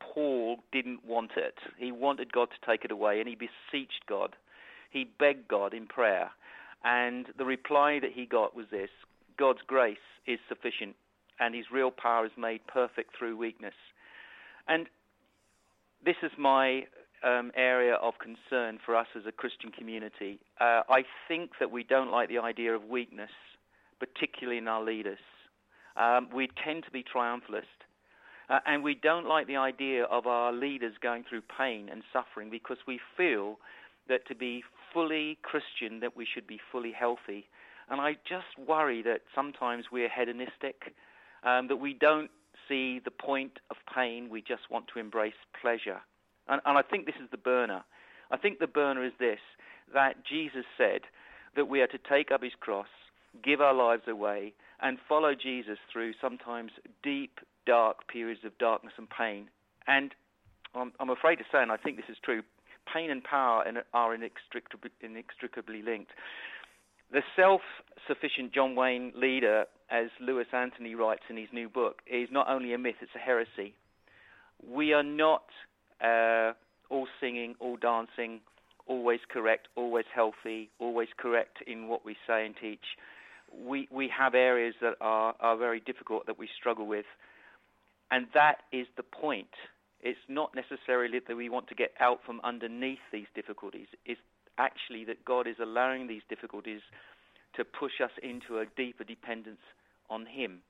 Paul 0.00 0.56
didn't 0.72 1.04
want 1.04 1.32
it. 1.36 1.54
He 1.78 1.92
wanted 1.92 2.32
God 2.32 2.48
to 2.50 2.66
take 2.70 2.84
it 2.84 2.90
away, 2.90 3.20
and 3.20 3.28
he 3.28 3.36
beseeched 3.36 4.04
God. 4.08 4.34
He 4.90 5.04
begged 5.04 5.48
God 5.48 5.72
in 5.72 5.86
prayer. 5.86 6.30
And 6.84 7.26
the 7.38 7.44
reply 7.44 8.00
that 8.00 8.12
he 8.12 8.26
got 8.26 8.56
was 8.56 8.66
this 8.70 8.90
God's 9.38 9.60
grace 9.66 9.96
is 10.26 10.40
sufficient, 10.48 10.96
and 11.38 11.54
his 11.54 11.66
real 11.72 11.90
power 11.90 12.26
is 12.26 12.32
made 12.36 12.66
perfect 12.66 13.16
through 13.16 13.36
weakness. 13.36 13.74
And 14.66 14.88
this 16.04 16.16
is 16.22 16.32
my 16.36 16.86
um, 17.24 17.52
area 17.56 17.94
of 17.94 18.14
concern 18.18 18.78
for 18.84 18.96
us 18.96 19.06
as 19.16 19.22
a 19.26 19.32
Christian 19.32 19.70
community. 19.70 20.40
Uh, 20.60 20.82
I 20.88 21.04
think 21.28 21.52
that 21.60 21.70
we 21.70 21.84
don't 21.84 22.10
like 22.10 22.28
the 22.28 22.38
idea 22.38 22.74
of 22.74 22.84
weakness, 22.84 23.30
particularly 23.98 24.58
in 24.58 24.68
our 24.68 24.82
leaders. 24.82 25.18
Um, 25.96 26.28
we 26.34 26.48
tend 26.64 26.84
to 26.84 26.90
be 26.90 27.04
triumphalist. 27.04 27.62
Uh, 28.48 28.58
and 28.66 28.82
we 28.82 28.94
don't 28.94 29.26
like 29.26 29.46
the 29.46 29.56
idea 29.56 30.04
of 30.04 30.26
our 30.26 30.52
leaders 30.52 30.94
going 31.02 31.24
through 31.28 31.42
pain 31.56 31.88
and 31.90 32.02
suffering 32.12 32.50
because 32.50 32.76
we 32.86 33.00
feel 33.16 33.58
that 34.08 34.26
to 34.26 34.34
be 34.34 34.62
fully 34.92 35.38
Christian, 35.42 36.00
that 36.00 36.16
we 36.16 36.26
should 36.26 36.46
be 36.46 36.60
fully 36.70 36.92
healthy. 36.92 37.48
And 37.88 38.00
I 38.00 38.14
just 38.28 38.58
worry 38.58 39.02
that 39.02 39.20
sometimes 39.34 39.86
we're 39.92 40.08
hedonistic, 40.08 40.94
um, 41.44 41.68
that 41.68 41.76
we 41.76 41.94
don't 41.94 42.30
see 42.68 43.00
the 43.04 43.10
point 43.10 43.58
of 43.70 43.76
pain, 43.94 44.28
we 44.28 44.40
just 44.40 44.70
want 44.70 44.86
to 44.92 45.00
embrace 45.00 45.34
pleasure. 45.60 46.00
And, 46.48 46.60
and 46.64 46.76
I 46.78 46.82
think 46.82 47.06
this 47.06 47.14
is 47.22 47.30
the 47.30 47.36
burner. 47.36 47.84
I 48.30 48.36
think 48.36 48.58
the 48.58 48.66
burner 48.66 49.04
is 49.04 49.12
this 49.18 49.40
that 49.94 50.24
Jesus 50.24 50.64
said 50.78 51.02
that 51.54 51.68
we 51.68 51.80
are 51.80 51.86
to 51.86 51.98
take 51.98 52.30
up 52.30 52.42
his 52.42 52.52
cross, 52.58 52.86
give 53.44 53.60
our 53.60 53.74
lives 53.74 54.04
away, 54.08 54.54
and 54.80 54.98
follow 55.08 55.34
Jesus 55.34 55.78
through 55.92 56.12
sometimes 56.20 56.72
deep, 57.02 57.40
dark 57.66 58.08
periods 58.08 58.40
of 58.44 58.56
darkness 58.58 58.94
and 58.96 59.08
pain. 59.08 59.48
And 59.86 60.14
I'm, 60.74 60.92
I'm 60.98 61.10
afraid 61.10 61.36
to 61.36 61.44
say, 61.52 61.62
and 61.62 61.70
I 61.70 61.76
think 61.76 61.96
this 61.96 62.08
is 62.08 62.16
true, 62.24 62.42
pain 62.92 63.10
and 63.10 63.22
power 63.22 63.64
are 63.92 64.14
inextricably, 64.14 64.90
inextricably 65.00 65.82
linked. 65.82 66.10
The 67.12 67.22
self 67.36 67.60
sufficient 68.06 68.54
John 68.54 68.74
Wayne 68.74 69.12
leader, 69.14 69.66
as 69.90 70.06
Lewis 70.20 70.46
Anthony 70.52 70.94
writes 70.94 71.24
in 71.28 71.36
his 71.36 71.48
new 71.52 71.68
book, 71.68 72.00
is 72.06 72.28
not 72.32 72.48
only 72.48 72.72
a 72.72 72.78
myth, 72.78 72.96
it's 73.02 73.12
a 73.14 73.18
heresy. 73.18 73.74
We 74.66 74.94
are 74.94 75.02
not 75.02 75.44
uh, 76.02 76.52
all 76.90 77.06
singing, 77.20 77.54
all 77.60 77.76
dancing, 77.76 78.40
always 78.86 79.20
correct, 79.28 79.68
always 79.76 80.04
healthy, 80.14 80.70
always 80.78 81.08
correct 81.16 81.58
in 81.66 81.88
what 81.88 82.04
we 82.04 82.16
say 82.26 82.44
and 82.44 82.54
teach. 82.60 82.84
We, 83.54 83.88
we 83.90 84.10
have 84.16 84.34
areas 84.34 84.74
that 84.80 84.94
are, 85.00 85.34
are 85.40 85.56
very 85.56 85.80
difficult 85.80 86.26
that 86.26 86.38
we 86.38 86.48
struggle 86.58 86.86
with. 86.86 87.06
And 88.10 88.26
that 88.34 88.58
is 88.72 88.86
the 88.96 89.02
point. 89.02 89.54
It's 90.00 90.18
not 90.28 90.52
necessarily 90.54 91.20
that 91.26 91.36
we 91.36 91.48
want 91.48 91.68
to 91.68 91.74
get 91.74 91.92
out 92.00 92.20
from 92.26 92.40
underneath 92.42 92.98
these 93.12 93.26
difficulties. 93.34 93.86
It's 94.04 94.20
actually 94.58 95.04
that 95.04 95.24
God 95.24 95.46
is 95.46 95.56
allowing 95.62 96.08
these 96.08 96.22
difficulties 96.28 96.80
to 97.56 97.64
push 97.64 98.00
us 98.02 98.10
into 98.22 98.58
a 98.58 98.66
deeper 98.76 99.04
dependence 99.04 99.60
on 100.10 100.26
Him. 100.26 100.60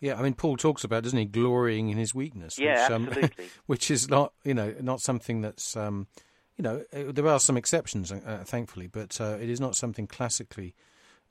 Yeah, 0.00 0.18
I 0.18 0.22
mean, 0.22 0.34
Paul 0.34 0.56
talks 0.56 0.84
about, 0.84 1.04
doesn't 1.04 1.18
he, 1.18 1.24
glorying 1.24 1.88
in 1.88 1.96
his 1.96 2.14
weakness? 2.14 2.58
Yeah, 2.58 2.82
which, 2.82 2.92
um, 2.92 3.08
absolutely. 3.08 3.46
which 3.66 3.90
is 3.90 4.08
not, 4.08 4.32
you 4.44 4.54
know, 4.54 4.74
not 4.80 5.00
something 5.00 5.40
that's, 5.40 5.76
um, 5.76 6.06
you 6.56 6.62
know, 6.62 6.84
uh, 6.92 7.12
there 7.12 7.26
are 7.26 7.40
some 7.40 7.56
exceptions, 7.56 8.12
uh, 8.12 8.42
thankfully, 8.44 8.86
but 8.86 9.20
uh, 9.20 9.38
it 9.40 9.48
is 9.48 9.60
not 9.60 9.74
something 9.74 10.06
classically 10.06 10.74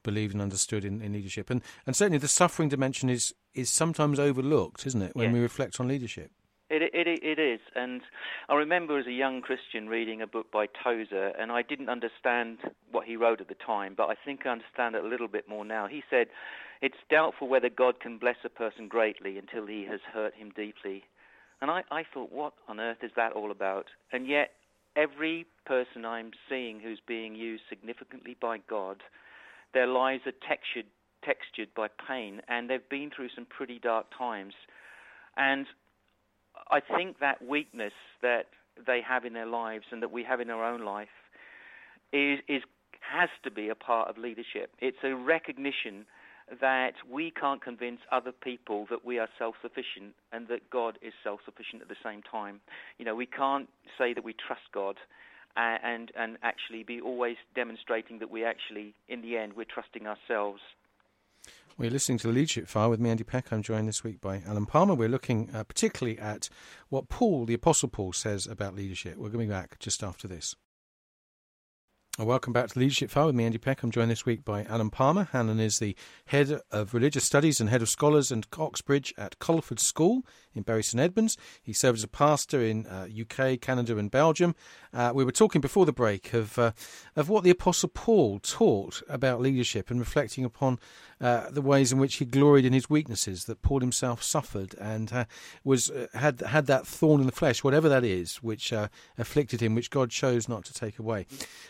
believed 0.04 0.34
and 0.34 0.42
understood 0.42 0.86
in, 0.86 1.02
in, 1.02 1.14
leadership. 1.14 1.50
And 1.50 1.62
and 1.86 1.96
certainly 1.96 2.20
the 2.20 2.28
suffering 2.28 2.70
dimension 2.70 3.10
is 3.10 3.34
is 3.54 3.70
sometimes 3.70 4.20
overlooked, 4.20 4.86
isn't 4.86 5.02
it, 5.02 5.16
when 5.16 5.32
we 5.32 5.40
reflect 5.40 5.80
on 5.80 5.88
leadership? 5.88 6.32
It, 6.68 6.82
it, 6.96 7.08
it 7.22 7.38
is, 7.38 7.60
and 7.76 8.02
I 8.50 8.56
remember 8.56 8.98
as 8.98 9.06
a 9.06 9.12
young 9.12 9.42
Christian 9.42 9.88
reading 9.88 10.24
a 10.24 10.28
book 10.28 10.52
by 10.52 10.66
Tozer, 10.84 11.28
and 11.40 11.52
I 11.52 11.62
didn't 11.62 11.90
understand 11.90 12.58
what 12.92 13.06
he 13.06 13.16
wrote 13.16 13.40
at 13.40 13.50
the 13.50 13.56
time, 13.56 13.94
but 13.96 14.10
I 14.10 14.16
think 14.26 14.48
I 14.48 14.50
understand 14.50 14.96
it 14.96 15.06
a 15.06 15.08
little 15.08 15.28
bit 15.28 15.48
more 15.48 15.64
now. 15.64 15.86
He 15.86 16.02
said, 16.10 16.28
"It's 16.82 16.98
doubtful 17.08 17.48
whether 17.48 17.70
God 17.70 18.00
can 18.00 18.18
bless 18.18 18.38
a 18.44 18.50
person 18.50 18.88
greatly 18.88 19.38
until 19.38 19.68
he 19.68 19.86
has 19.86 20.00
hurt 20.12 20.34
him 20.34 20.50
deeply." 20.56 21.04
And 21.62 21.70
I, 21.70 21.84
I 21.92 22.04
thought, 22.04 22.32
what 22.32 22.54
on 22.68 22.80
earth 22.80 23.04
is 23.04 23.12
that 23.16 23.34
all 23.34 23.52
about? 23.52 23.86
And 24.12 24.28
yet, 24.28 24.54
every 24.96 25.46
person 25.66 26.04
I'm 26.04 26.32
seeing 26.50 26.80
who's 26.80 27.00
being 27.08 27.36
used 27.36 27.64
significantly 27.70 28.36
by 28.42 28.58
God, 28.68 29.04
their 29.74 29.88
lives 29.88 30.24
are 30.26 30.34
textured, 30.48 30.88
textured 31.24 31.74
by 31.76 31.90
pain, 32.08 32.42
and 32.48 32.70
they've 32.70 32.90
been 32.90 33.12
through 33.16 33.30
some 33.30 33.46
pretty 33.46 33.78
dark 33.78 34.08
times. 34.18 34.54
And 35.38 35.68
I 36.70 36.80
think 36.80 37.20
that 37.20 37.42
weakness 37.46 37.94
that 38.22 38.48
they 38.86 39.02
have 39.08 39.26
in 39.26 39.34
their 39.34 39.46
lives 39.46 39.86
and 39.92 40.02
that 40.02 40.12
we 40.12 40.24
have 40.24 40.40
in 40.40 40.50
our 40.50 40.66
own 40.66 40.84
life 40.84 41.08
is, 42.12 42.40
is 42.48 42.62
has 43.02 43.30
to 43.44 43.52
be 43.52 43.70
a 43.70 43.76
part 43.76 44.10
of 44.10 44.18
leadership. 44.18 44.72
It's 44.80 44.98
a 45.04 45.16
recognition 45.16 46.06
that 46.62 46.94
we 47.10 47.32
can't 47.32 47.62
convince 47.62 48.00
other 48.12 48.32
people 48.32 48.86
that 48.90 49.04
we 49.06 49.20
are 49.20 49.28
self-sufficient 49.38 50.14
and 50.32 50.48
that 50.48 50.70
God 50.70 50.98
is 51.02 51.14
self-sufficient 51.24 51.82
at 51.82 51.88
the 51.88 51.96
same 52.04 52.22
time. 52.22 52.62
You 52.98 53.06
know, 53.06 53.16
we 53.16 53.26
can't 53.26 53.68
say 53.98 54.14
that 54.14 54.24
we 54.24 54.34
trust 54.34 54.62
God 54.74 54.98
and 55.56 55.80
and, 55.84 56.12
and 56.18 56.38
actually 56.44 56.84
be 56.84 57.00
always 57.00 57.38
demonstrating 57.56 58.20
that 58.20 58.30
we 58.30 58.44
actually, 58.44 58.94
in 59.08 59.22
the 59.22 59.38
end, 59.38 59.54
we're 59.56 59.66
trusting 59.66 60.06
ourselves. 60.06 60.62
We're 61.78 61.92
listening 61.92 62.20
to 62.20 62.28
the 62.28 62.34
Leadership 62.34 62.70
File 62.70 62.90
with 62.90 63.02
me, 63.02 63.10
Andy 63.10 63.26
Peck. 63.26 63.52
I'm 63.52 63.62
joined 63.62 63.90
this 63.90 64.02
week 64.02 64.22
by 64.22 64.42
Alan 64.48 64.66
Palmer. 64.66 64.94
We're 64.94 65.10
looking 65.10 65.50
uh, 65.54 65.66
particularly 65.66 66.18
at 66.18 66.48
what 66.88 67.10
Paul, 67.10 67.46
the 67.46 67.54
Apostle 67.54 67.90
Paul, 67.90 68.14
says 68.14 68.48
about 68.48 68.76
leadership. 68.76 69.18
We're 69.18 69.28
going 69.28 69.50
to 69.50 69.54
be 69.54 69.60
back 69.60 69.78
just 69.78 70.02
after 70.02 70.26
this. 70.26 70.56
Welcome 72.18 72.54
back 72.54 72.70
to 72.70 72.80
Leadership 72.80 73.10
File 73.10 73.26
with 73.26 73.36
me, 73.36 73.44
Andy 73.44 73.58
Peck. 73.58 73.84
I'm 73.84 73.92
joined 73.92 74.10
this 74.10 74.26
week 74.26 74.46
by 74.46 74.64
Alan 74.64 74.90
Palmer. 74.90 75.28
Alan 75.34 75.60
is 75.60 75.80
the 75.80 75.98
head 76.28 76.62
of 76.72 76.94
religious 76.94 77.26
studies 77.26 77.60
and 77.60 77.70
head 77.70 77.82
of 77.82 77.90
scholars 77.90 78.32
and 78.32 78.48
Oxbridge 78.58 79.14
at 79.18 79.38
Culford 79.40 79.82
School 79.82 80.26
in 80.54 80.64
Bury 80.64 80.82
St 80.82 81.02
Edmunds. 81.02 81.38
He 81.62 81.74
serves 81.74 82.00
as 82.00 82.04
a 82.06 82.08
pastor 82.08 82.62
in 82.62 82.88
uh, 82.88 83.10
UK, 83.10 83.60
Canada, 83.60 83.98
and 83.98 84.10
Belgium. 84.10 84.56
Uh, 84.94 85.12
we 85.14 85.26
were 85.26 85.32
talking 85.34 85.60
before 85.60 85.86
the 85.86 85.92
break 85.92 86.34
of 86.34 86.58
uh, 86.58 86.72
of 87.18 87.28
what 87.28 87.44
the 87.44 87.50
Apostle 87.50 87.90
Paul 87.90 88.40
taught 88.40 89.04
about 89.10 89.42
leadership 89.42 89.92
and 89.92 90.00
reflecting 90.00 90.46
upon 90.46 90.80
uh, 91.20 91.50
the 91.50 91.62
ways 91.62 91.92
in 91.92 92.00
which 92.00 92.16
he 92.16 92.26
gloried 92.26 92.64
in 92.64 92.72
his 92.72 92.90
weaknesses 92.90 93.44
that 93.44 93.62
Paul 93.62 93.82
himself 93.82 94.24
suffered 94.24 94.74
and 94.80 95.12
uh, 95.12 95.26
was 95.66 95.90
uh, 95.90 96.08
had 96.14 96.40
had 96.40 96.68
that 96.68 96.88
thorn 96.88 97.20
in 97.20 97.26
the 97.26 97.34
flesh, 97.34 97.62
whatever 97.62 97.90
that 97.90 98.06
is, 98.06 98.38
which 98.38 98.74
afflicted 99.18 99.62
him, 99.62 99.76
which 99.76 99.90
God 99.90 100.12
chose 100.12 100.48
not 100.48 100.64
to 100.64 100.74
take 100.74 100.98
away. 100.98 101.26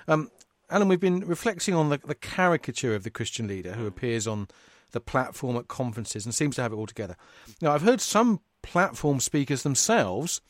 Um, 0.07 0.29
Alan, 0.69 0.87
we've 0.87 0.99
been 0.99 1.21
reflecting 1.21 1.75
on 1.75 1.89
the, 1.89 1.99
the 1.99 2.15
caricature 2.15 2.95
of 2.95 3.03
the 3.03 3.09
Christian 3.09 3.47
leader 3.47 3.73
who 3.73 3.85
appears 3.85 4.27
on 4.27 4.47
the 4.91 4.99
platform 4.99 5.57
at 5.57 5.67
conferences 5.67 6.25
and 6.25 6.33
seems 6.33 6.55
to 6.55 6.61
have 6.61 6.71
it 6.71 6.75
all 6.75 6.87
together. 6.87 7.15
Now, 7.61 7.73
I've 7.73 7.81
heard 7.81 8.01
some 8.01 8.41
platform 8.61 9.19
speakers 9.19 9.63
themselves 9.63 10.41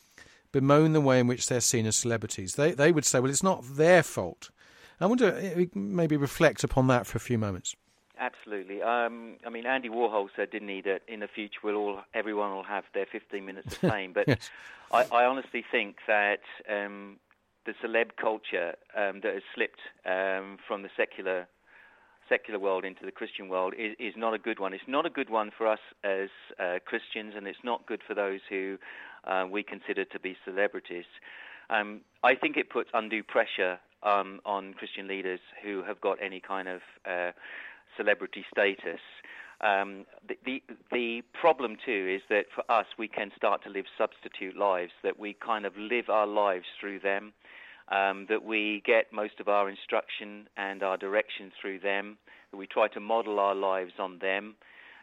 bemoan 0.52 0.94
the 0.94 1.02
way 1.02 1.20
in 1.20 1.28
which 1.28 1.48
they're 1.48 1.60
seen 1.60 1.86
as 1.86 1.98
celebrities. 1.98 2.56
They 2.56 2.72
they 2.72 2.94
would 2.94 3.04
say, 3.06 3.20
well, 3.20 3.30
it's 3.30 3.44
not 3.44 3.64
their 3.76 4.04
fault. 4.04 4.52
I 5.02 5.06
wonder 5.06 5.36
eh, 5.36 5.66
maybe 5.74 6.16
reflect 6.16 6.64
upon 6.64 6.88
that 6.88 7.06
for 7.06 7.18
a 7.18 7.20
few 7.20 7.38
moments. 7.38 7.76
Absolutely. 8.18 8.82
Um, 8.82 9.36
I 9.46 9.50
mean, 9.50 9.66
Andy 9.66 9.90
Warhol 9.90 10.30
said, 10.34 10.52
didn't 10.52 10.70
he, 10.70 10.80
that 10.82 11.02
in 11.10 11.20
the 11.20 11.28
future 11.28 11.60
we'll 11.62 11.76
all, 11.76 12.00
everyone 12.14 12.56
will 12.56 12.64
have 12.64 12.86
their 12.94 13.06
15 13.06 13.46
minutes 13.46 13.74
of 13.74 13.92
fame. 13.92 14.14
But 14.16 14.30
yes. 14.30 14.50
I, 14.94 15.04
I, 15.12 15.26
honestly 15.26 15.66
think 15.70 15.98
that 16.08 16.40
um, 16.70 17.18
the 17.66 17.74
celeb 17.84 18.12
culture 18.20 18.76
um, 18.96 19.22
that 19.24 19.34
has 19.34 19.44
slipped 19.54 19.82
um, 20.06 20.58
from 20.68 20.84
the 20.84 20.90
secular 20.96 21.48
secular 22.28 22.60
world 22.60 22.86
into 22.86 23.06
the 23.06 23.12
Christian 23.12 23.50
world 23.50 23.74
is, 23.78 23.96
is 24.00 24.14
not 24.18 24.34
a 24.34 24.40
good 24.40 24.60
one. 24.60 24.74
It's 24.74 24.84
not 24.88 25.06
a 25.06 25.12
good 25.12 25.30
one 25.30 25.52
for 25.56 25.68
us 25.68 25.80
as 26.04 26.30
uh, 26.60 26.80
Christians, 26.84 27.34
and 27.38 27.48
it's 27.48 27.64
not 27.64 27.86
good 27.86 28.02
for 28.08 28.16
those 28.16 28.40
who 28.50 28.78
uh, 29.26 29.46
we 29.50 29.62
consider 29.62 30.06
to 30.06 30.20
be 30.20 30.36
celebrities. 30.44 31.06
Um, 31.70 32.02
I 32.24 32.36
think 32.36 32.58
it 32.58 32.70
puts 32.70 32.90
undue 32.94 33.24
pressure 33.24 33.80
um, 34.04 34.40
on 34.46 34.74
Christian 34.74 35.08
leaders 35.08 35.40
who 35.64 35.84
have 35.84 36.02
got 36.02 36.18
any 36.22 36.40
kind 36.40 36.68
of 36.68 36.82
uh, 37.10 37.32
celebrity 37.98 38.46
status. 38.52 39.02
Um, 39.62 40.06
the, 40.28 40.38
the, 40.46 40.64
the 40.92 41.22
problem 41.40 41.78
too 41.84 42.14
is 42.14 42.22
that 42.30 42.46
for 42.54 42.70
us 42.70 42.86
we 42.98 43.08
can 43.08 43.32
start 43.38 43.64
to 43.64 43.70
live 43.70 43.86
substitute 43.98 44.58
lives 44.58 44.92
that 45.04 45.18
we 45.18 45.34
kind 45.34 45.66
of 45.66 45.78
live 45.78 46.10
our 46.10 46.28
lives 46.28 46.66
through 46.80 47.00
them 47.00 47.34
um, 47.90 48.26
that 48.30 48.44
we 48.44 48.82
get 48.86 49.14
most 49.14 49.40
of 49.40 49.48
our 49.48 49.70
instruction 49.70 50.48
and 50.58 50.84
our 50.84 50.98
direction 50.98 51.52
through 51.60 51.80
them, 51.80 52.18
that 52.52 52.58
we 52.58 52.68
try 52.68 52.88
to 52.90 53.00
model 53.00 53.40
our 53.40 53.56
lives 53.56 53.94
on 54.00 54.20
them. 54.20 54.56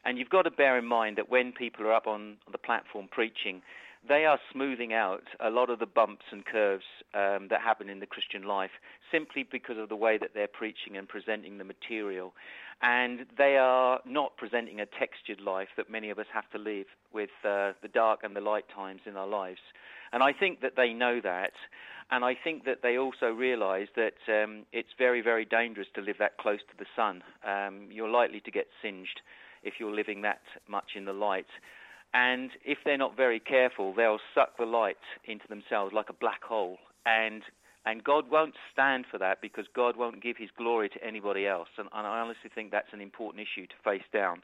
And 0.04 0.18
you've 0.18 0.30
got 0.30 0.42
to 0.42 0.50
bear 0.50 0.78
in 0.78 0.86
mind 0.86 1.16
that 1.18 1.30
when 1.30 1.52
people 1.52 1.86
are 1.86 1.94
up 1.94 2.06
on 2.06 2.36
the 2.50 2.58
platform 2.58 3.08
preaching, 3.10 3.62
they 4.08 4.24
are 4.24 4.38
smoothing 4.52 4.92
out 4.92 5.22
a 5.38 5.48
lot 5.48 5.70
of 5.70 5.78
the 5.78 5.86
bumps 5.86 6.24
and 6.32 6.44
curves 6.44 6.84
um, 7.14 7.46
that 7.50 7.60
happen 7.60 7.88
in 7.88 8.00
the 8.00 8.06
Christian 8.06 8.42
life 8.42 8.72
simply 9.12 9.46
because 9.50 9.78
of 9.78 9.88
the 9.88 9.96
way 9.96 10.18
that 10.18 10.30
they're 10.34 10.48
preaching 10.48 10.96
and 10.96 11.08
presenting 11.08 11.58
the 11.58 11.64
material. 11.64 12.32
And 12.82 13.26
they 13.38 13.56
are 13.58 14.00
not 14.04 14.36
presenting 14.36 14.80
a 14.80 14.86
textured 14.86 15.40
life 15.40 15.68
that 15.76 15.88
many 15.88 16.10
of 16.10 16.18
us 16.18 16.26
have 16.34 16.50
to 16.50 16.58
live 16.58 16.86
with 17.14 17.30
uh, 17.44 17.72
the 17.80 17.88
dark 17.92 18.20
and 18.24 18.34
the 18.34 18.40
light 18.40 18.64
times 18.74 19.02
in 19.06 19.16
our 19.16 19.28
lives. 19.28 19.60
And 20.12 20.22
I 20.22 20.32
think 20.32 20.60
that 20.60 20.72
they 20.76 20.92
know 20.92 21.20
that. 21.22 21.52
And 22.10 22.24
I 22.24 22.36
think 22.44 22.64
that 22.64 22.82
they 22.82 22.98
also 22.98 23.26
realize 23.28 23.88
that 23.96 24.20
um, 24.28 24.66
it's 24.72 24.90
very, 24.98 25.22
very 25.22 25.46
dangerous 25.46 25.88
to 25.94 26.02
live 26.02 26.16
that 26.18 26.36
close 26.36 26.60
to 26.70 26.76
the 26.78 26.84
sun. 26.94 27.22
Um, 27.46 27.88
you're 27.90 28.10
likely 28.10 28.40
to 28.40 28.50
get 28.50 28.66
singed 28.82 29.22
if 29.62 29.74
you're 29.80 29.94
living 29.94 30.22
that 30.22 30.42
much 30.68 30.90
in 30.94 31.06
the 31.06 31.14
light. 31.14 31.46
And 32.12 32.50
if 32.64 32.78
they're 32.84 32.98
not 32.98 33.16
very 33.16 33.40
careful, 33.40 33.94
they'll 33.94 34.20
suck 34.34 34.58
the 34.58 34.66
light 34.66 34.98
into 35.24 35.48
themselves 35.48 35.94
like 35.94 36.10
a 36.10 36.14
black 36.14 36.42
hole. 36.42 36.76
And 37.06 37.42
and 37.84 38.04
God 38.04 38.30
won't 38.30 38.54
stand 38.72 39.06
for 39.10 39.18
that 39.18 39.40
because 39.40 39.64
God 39.74 39.96
won't 39.96 40.22
give 40.22 40.36
His 40.36 40.50
glory 40.56 40.88
to 40.90 41.04
anybody 41.04 41.48
else. 41.48 41.68
And, 41.78 41.88
and 41.92 42.06
I 42.06 42.20
honestly 42.20 42.50
think 42.54 42.70
that's 42.70 42.92
an 42.92 43.00
important 43.00 43.42
issue 43.42 43.66
to 43.66 43.74
face 43.82 44.04
down. 44.12 44.42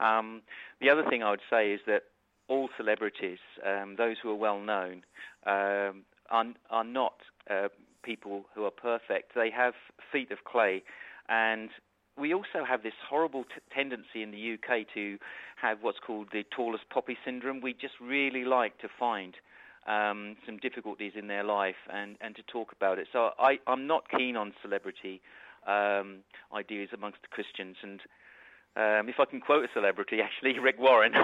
Um, 0.00 0.42
the 0.80 0.90
other 0.90 1.04
thing 1.08 1.22
I 1.22 1.30
would 1.30 1.46
say 1.48 1.72
is 1.72 1.80
that 1.86 2.02
all 2.48 2.68
celebrities, 2.76 3.38
um, 3.64 3.96
those 3.96 4.16
who 4.22 4.30
are 4.30 4.36
well 4.36 4.60
known, 4.60 5.02
um, 5.46 6.04
are, 6.30 6.44
are 6.70 6.84
not 6.84 7.14
uh, 7.50 7.68
people 8.02 8.46
who 8.54 8.64
are 8.64 8.70
perfect. 8.70 9.34
They 9.34 9.50
have 9.50 9.74
feet 10.12 10.30
of 10.30 10.44
clay, 10.44 10.82
and 11.28 11.70
we 12.18 12.32
also 12.32 12.64
have 12.66 12.82
this 12.82 12.94
horrible 13.08 13.44
t- 13.44 13.60
tendency 13.74 14.22
in 14.22 14.30
the 14.30 14.54
UK 14.54 14.86
to 14.94 15.18
have 15.56 15.78
what's 15.82 15.98
called 16.04 16.28
the 16.32 16.44
tallest 16.54 16.88
poppy 16.88 17.16
syndrome. 17.24 17.60
We 17.60 17.74
just 17.74 17.94
really 18.00 18.44
like 18.44 18.78
to 18.78 18.88
find 18.98 19.34
um, 19.86 20.36
some 20.46 20.56
difficulties 20.58 21.12
in 21.16 21.26
their 21.26 21.44
life 21.44 21.76
and, 21.92 22.16
and 22.20 22.34
to 22.36 22.42
talk 22.42 22.72
about 22.72 22.98
it. 22.98 23.08
So 23.12 23.30
I, 23.38 23.58
I'm 23.66 23.86
not 23.86 24.08
keen 24.10 24.36
on 24.36 24.52
celebrity 24.62 25.20
um, 25.66 26.18
ideas 26.54 26.88
amongst 26.92 27.22
the 27.22 27.28
Christians. 27.28 27.76
And 27.82 28.00
um, 28.76 29.08
if 29.08 29.18
I 29.18 29.24
can 29.24 29.40
quote 29.40 29.64
a 29.64 29.68
celebrity, 29.72 30.20
actually, 30.22 30.58
Rick 30.58 30.78
Warren, 30.78 31.14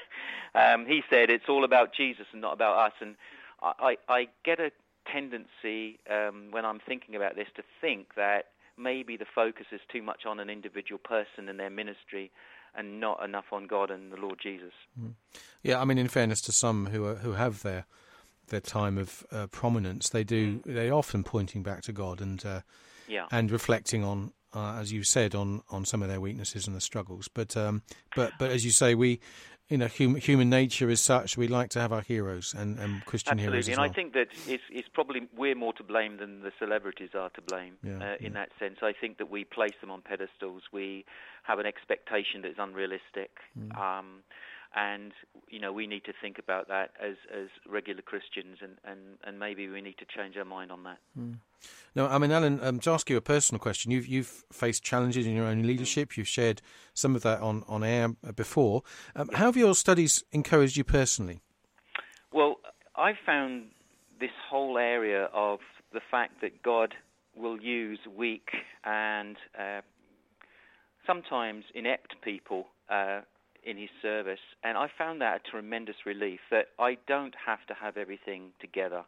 um, 0.54 0.86
he 0.86 1.02
said 1.10 1.30
it's 1.30 1.48
all 1.48 1.64
about 1.64 1.92
Jesus 1.94 2.26
and 2.32 2.40
not 2.40 2.52
about 2.52 2.78
us. 2.78 2.92
And 3.00 3.16
I, 3.62 3.96
I, 4.08 4.14
I 4.14 4.28
get 4.44 4.60
a 4.60 4.70
tendency 5.10 5.98
um, 6.08 6.48
when 6.50 6.64
I'm 6.64 6.80
thinking 6.80 7.16
about 7.16 7.36
this 7.36 7.48
to 7.56 7.62
think 7.80 8.14
that 8.16 8.46
maybe 8.78 9.16
the 9.16 9.26
focus 9.34 9.66
is 9.72 9.80
too 9.92 10.02
much 10.02 10.24
on 10.26 10.40
an 10.40 10.48
individual 10.48 10.98
person 10.98 11.48
and 11.48 11.58
their 11.58 11.70
ministry 11.70 12.30
and 12.74 13.00
not 13.00 13.22
enough 13.24 13.46
on 13.52 13.66
God 13.66 13.90
and 13.90 14.12
the 14.12 14.16
Lord 14.16 14.38
Jesus. 14.40 14.72
Mm. 14.98 15.14
Yeah, 15.62 15.80
I 15.80 15.84
mean, 15.84 15.98
in 15.98 16.08
fairness 16.08 16.40
to 16.42 16.52
some 16.52 16.86
who 16.86 17.04
are, 17.06 17.16
who 17.16 17.32
have 17.32 17.62
their 17.62 17.86
their 18.48 18.60
time 18.60 18.98
of 18.98 19.24
uh, 19.30 19.46
prominence, 19.48 20.08
they 20.08 20.24
do 20.24 20.58
mm. 20.58 20.74
they 20.74 20.90
often 20.90 21.24
pointing 21.24 21.62
back 21.62 21.82
to 21.82 21.92
God 21.92 22.20
and 22.20 22.44
uh, 22.44 22.60
yeah. 23.08 23.26
and 23.30 23.50
reflecting 23.50 24.04
on, 24.04 24.32
uh, 24.54 24.78
as 24.80 24.92
you 24.92 25.02
said, 25.04 25.34
on, 25.34 25.62
on 25.70 25.84
some 25.84 26.02
of 26.02 26.08
their 26.08 26.20
weaknesses 26.20 26.66
and 26.66 26.74
the 26.74 26.80
struggles. 26.80 27.28
But 27.28 27.56
um, 27.56 27.82
but 28.16 28.32
but 28.38 28.50
as 28.50 28.64
you 28.64 28.70
say, 28.70 28.94
we 28.94 29.20
you 29.70 29.78
know, 29.78 29.86
human, 29.86 30.20
human 30.20 30.50
nature 30.50 30.90
is 30.90 31.00
such. 31.00 31.36
We 31.36 31.46
like 31.46 31.70
to 31.70 31.80
have 31.80 31.92
our 31.92 32.00
heroes 32.00 32.54
and, 32.58 32.76
and 32.80 33.04
Christian 33.06 33.38
Absolutely. 33.38 33.52
heroes. 33.52 33.68
and 33.68 33.78
well. 33.78 33.88
I 33.88 33.92
think 33.92 34.12
that 34.14 34.26
it's, 34.48 34.64
it's, 34.68 34.88
probably 34.92 35.28
we're 35.36 35.54
more 35.54 35.72
to 35.74 35.84
blame 35.84 36.16
than 36.16 36.42
the 36.42 36.50
celebrities 36.58 37.10
are 37.14 37.30
to 37.30 37.40
blame 37.40 37.74
yeah, 37.84 37.92
uh, 37.92 38.16
in 38.18 38.32
yeah. 38.32 38.40
that 38.40 38.48
sense. 38.58 38.78
I 38.82 38.92
think 39.00 39.18
that 39.18 39.30
we 39.30 39.44
place 39.44 39.74
them 39.80 39.92
on 39.92 40.02
pedestals. 40.02 40.64
We 40.72 41.04
have 41.44 41.60
an 41.60 41.66
expectation 41.66 42.42
that 42.42 42.48
is 42.48 42.56
unrealistic. 42.58 43.30
Mm. 43.56 43.78
Um, 43.78 44.06
and 44.74 45.12
you 45.48 45.58
know 45.58 45.72
we 45.72 45.86
need 45.86 46.04
to 46.04 46.12
think 46.20 46.38
about 46.38 46.68
that 46.68 46.90
as 47.00 47.16
as 47.32 47.48
regular 47.68 48.02
Christians, 48.02 48.58
and 48.62 48.76
and 48.84 49.18
and 49.24 49.38
maybe 49.38 49.68
we 49.68 49.80
need 49.80 49.98
to 49.98 50.04
change 50.04 50.36
our 50.36 50.44
mind 50.44 50.70
on 50.70 50.84
that. 50.84 50.98
Mm. 51.18 51.38
No, 51.94 52.06
I 52.06 52.18
mean, 52.18 52.30
Alan, 52.30 52.60
um, 52.62 52.78
to 52.80 52.90
ask 52.90 53.10
you 53.10 53.16
a 53.16 53.20
personal 53.20 53.58
question, 53.58 53.90
you've 53.90 54.06
you've 54.06 54.44
faced 54.52 54.82
challenges 54.82 55.26
in 55.26 55.34
your 55.34 55.46
own 55.46 55.62
leadership. 55.62 56.16
You've 56.16 56.28
shared 56.28 56.62
some 56.94 57.16
of 57.16 57.22
that 57.22 57.40
on 57.40 57.64
on 57.68 57.82
air 57.82 58.08
before. 58.34 58.82
Um, 59.16 59.28
how 59.32 59.46
have 59.46 59.56
your 59.56 59.74
studies 59.74 60.24
encouraged 60.32 60.76
you 60.76 60.84
personally? 60.84 61.40
Well, 62.32 62.56
I 62.96 63.12
found 63.26 63.70
this 64.20 64.30
whole 64.48 64.78
area 64.78 65.24
of 65.32 65.60
the 65.92 66.00
fact 66.10 66.40
that 66.42 66.62
God 66.62 66.94
will 67.36 67.60
use 67.60 67.98
weak 68.16 68.50
and 68.84 69.36
uh, 69.58 69.80
sometimes 71.06 71.64
inept 71.74 72.14
people 72.22 72.66
uh, 72.88 73.20
in 73.64 73.76
his 73.76 73.90
service, 74.02 74.40
and 74.64 74.78
I 74.78 74.88
found 74.96 75.20
that 75.20 75.40
a 75.46 75.50
tremendous 75.50 75.96
relief 76.06 76.40
that 76.50 76.66
I 76.78 76.96
don't 77.06 77.34
have 77.46 77.64
to 77.68 77.74
have 77.74 77.96
everything 77.96 78.50
together, 78.60 79.04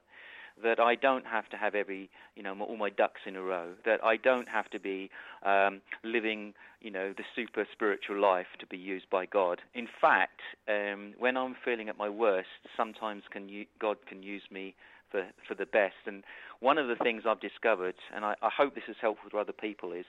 that 0.62 0.78
I 0.78 0.94
don't 0.94 1.26
have 1.26 1.48
to 1.50 1.56
have 1.56 1.74
every, 1.74 2.10
you 2.36 2.42
know, 2.42 2.58
all 2.60 2.76
my 2.76 2.90
ducks 2.90 3.22
in 3.26 3.36
a 3.36 3.42
row, 3.42 3.72
that 3.84 4.04
I 4.04 4.16
don't 4.16 4.48
have 4.48 4.68
to 4.70 4.78
be 4.78 5.10
um, 5.44 5.80
living, 6.04 6.54
you 6.80 6.90
know, 6.90 7.14
the 7.16 7.24
super 7.34 7.66
spiritual 7.72 8.20
life 8.20 8.46
to 8.60 8.66
be 8.66 8.76
used 8.76 9.08
by 9.10 9.26
God. 9.26 9.60
In 9.74 9.88
fact, 10.00 10.40
um, 10.68 11.14
when 11.18 11.36
I'm 11.36 11.56
feeling 11.64 11.88
at 11.88 11.96
my 11.96 12.08
worst, 12.08 12.48
sometimes 12.76 13.22
can 13.30 13.48
you, 13.48 13.64
God 13.80 13.96
can 14.06 14.22
use 14.22 14.42
me 14.50 14.74
for 15.10 15.24
for 15.46 15.54
the 15.54 15.66
best. 15.66 15.94
And 16.06 16.24
one 16.60 16.78
of 16.78 16.88
the 16.88 16.96
things 16.96 17.22
I've 17.26 17.40
discovered, 17.40 17.94
and 18.14 18.24
I, 18.24 18.34
I 18.42 18.50
hope 18.54 18.74
this 18.74 18.84
is 18.88 18.96
helpful 19.00 19.30
to 19.30 19.38
other 19.38 19.52
people, 19.52 19.92
is 19.92 20.06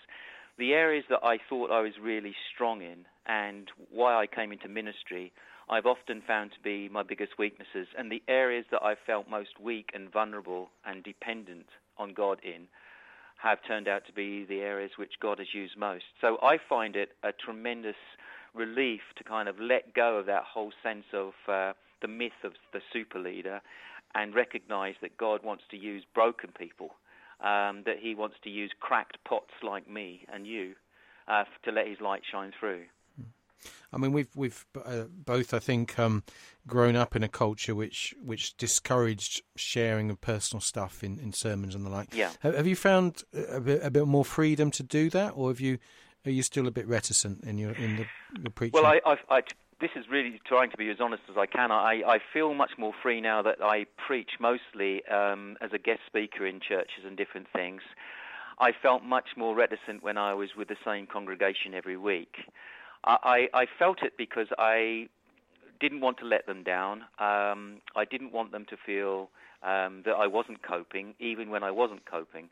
the 0.58 0.74
areas 0.74 1.06
that 1.10 1.24
I 1.24 1.38
thought 1.50 1.72
I 1.72 1.82
was 1.82 1.94
really 2.02 2.36
strong 2.54 2.82
in 2.82 3.06
and 3.26 3.70
why 3.92 4.16
I 4.16 4.28
came 4.28 4.52
into 4.52 4.68
ministry, 4.68 5.32
I've 5.70 5.86
often 5.86 6.22
found 6.26 6.52
to 6.52 6.60
be 6.64 6.90
my 6.90 7.04
biggest 7.04 7.38
weaknesses. 7.40 7.88
And 7.98 8.12
the 8.12 8.22
areas 8.28 8.66
that 8.72 8.84
I 8.84 8.96
felt 9.06 9.30
most 9.30 9.60
weak 9.62 9.90
and 9.94 10.12
vulnerable 10.12 10.70
and 10.86 11.04
dependent 11.04 11.68
on 11.98 12.14
God 12.14 12.40
in 12.44 12.68
have 13.42 13.60
turned 13.68 13.88
out 13.88 14.06
to 14.08 14.14
be 14.14 14.46
the 14.46 14.60
areas 14.60 14.92
which 14.98 15.14
God 15.22 15.40
has 15.40 15.48
used 15.54 15.78
most. 15.78 16.06
So 16.22 16.38
I 16.42 16.58
find 16.70 16.96
it 16.96 17.10
a 17.24 17.32
tremendous 17.32 17.96
relief 18.54 19.02
to 19.18 19.24
kind 19.24 19.50
of 19.50 19.60
let 19.60 19.94
go 19.94 20.18
of 20.18 20.26
that 20.28 20.44
whole 20.44 20.72
sense 20.82 21.06
of 21.14 21.34
uh, 21.48 21.74
the 22.02 22.08
myth 22.08 22.32
of 22.44 22.54
the 22.72 22.80
super 22.92 23.20
leader 23.20 23.62
and 24.16 24.36
recognize 24.36 24.96
that 25.02 25.18
God 25.18 25.44
wants 25.44 25.64
to 25.72 25.78
use 25.78 26.04
broken 26.14 26.52
people 26.58 26.92
um, 27.42 27.84
that 27.86 27.98
he 28.00 28.16
wants 28.16 28.38
to 28.44 28.50
use 28.50 28.72
cracked 28.80 29.18
pots 29.26 29.52
like 29.62 29.90
me 29.90 30.26
and 30.34 30.48
you 30.48 30.74
uh, 31.28 31.44
to 31.66 31.72
let 31.72 31.88
his 31.88 32.00
light 32.00 32.22
shine 32.32 32.52
through. 32.60 32.84
I 33.92 33.98
mean, 33.98 34.12
we've 34.12 34.36
we've 34.36 34.66
uh, 34.84 35.04
both, 35.10 35.54
I 35.54 35.60
think, 35.60 35.98
um, 36.00 36.24
grown 36.68 36.96
up 36.96 37.16
in 37.16 37.24
a 37.24 37.30
culture 37.30 37.76
which 37.76 38.16
which 38.24 38.58
discouraged 38.58 39.42
sharing 39.56 40.10
of 40.10 40.20
personal 40.22 40.62
stuff 40.62 41.04
in, 41.04 41.20
in 41.20 41.34
sermons 41.34 41.76
and 41.76 41.86
the 41.86 41.90
like. 41.90 42.14
Yeah. 42.14 42.32
Have, 42.40 42.56
have 42.56 42.68
you 42.68 42.76
found 42.76 43.24
a 43.50 43.60
bit, 43.60 43.84
a 43.84 43.92
bit 43.92 44.08
more 44.08 44.26
freedom 44.26 44.72
to 44.72 44.84
do 44.84 45.10
that, 45.12 45.34
or 45.36 45.50
have 45.50 45.60
you 45.60 45.78
are 46.26 46.32
you 46.32 46.44
still 46.44 46.68
a 46.68 46.72
bit 46.72 46.88
reticent 46.88 47.44
in 47.44 47.58
your 47.58 47.72
in 47.74 47.98
the, 47.98 48.06
your 48.42 48.52
preaching? 48.52 48.82
Well, 48.82 48.86
I, 48.86 49.00
I, 49.06 49.18
I, 49.30 49.42
this 49.82 49.92
is 49.96 50.06
really 50.10 50.40
trying 50.46 50.72
to 50.72 50.78
be 50.78 50.90
as 50.90 50.98
honest 51.00 51.24
as 51.30 51.38
I 51.38 51.46
can. 51.46 51.72
I, 51.72 52.02
I 52.08 52.20
feel 52.32 52.54
much 52.54 52.72
more 52.78 52.94
free 53.02 53.20
now 53.20 53.42
that 53.42 53.58
I 53.62 53.86
preach 54.08 54.32
mostly 54.40 55.06
um, 55.08 55.58
as 55.62 55.72
a 55.74 55.78
guest 55.78 56.00
speaker 56.08 56.46
in 56.46 56.60
churches 56.62 57.04
and 57.06 57.18
different 57.18 57.48
things. 57.54 57.82
I 58.60 58.72
felt 58.72 59.04
much 59.04 59.30
more 59.36 59.56
reticent 59.56 60.02
when 60.02 60.18
I 60.18 60.34
was 60.36 60.50
with 60.56 60.68
the 60.68 60.78
same 60.86 61.08
congregation 61.08 61.74
every 61.74 61.98
week. 61.98 62.36
I, 63.06 63.48
I, 63.54 63.66
felt 63.78 64.02
it 64.02 64.14
because 64.18 64.48
I 64.58 65.08
didn't 65.80 66.02
want 66.02 66.18
to 66.20 66.26
let 66.26 66.46
them 66.46 66.64
down. 66.64 67.02
Um, 67.20 67.82
I 67.96 68.06
didn't 68.10 68.32
want 68.32 68.52
them 68.52 68.66
to 68.70 68.78
feel 68.86 69.30
um, 69.62 70.04
that 70.06 70.14
I 70.14 70.28
wasn't 70.28 70.64
coping, 70.64 71.14
even 71.20 71.50
when 71.50 71.64
I 71.64 71.72
wasn't 71.72 72.06
coping. 72.06 72.50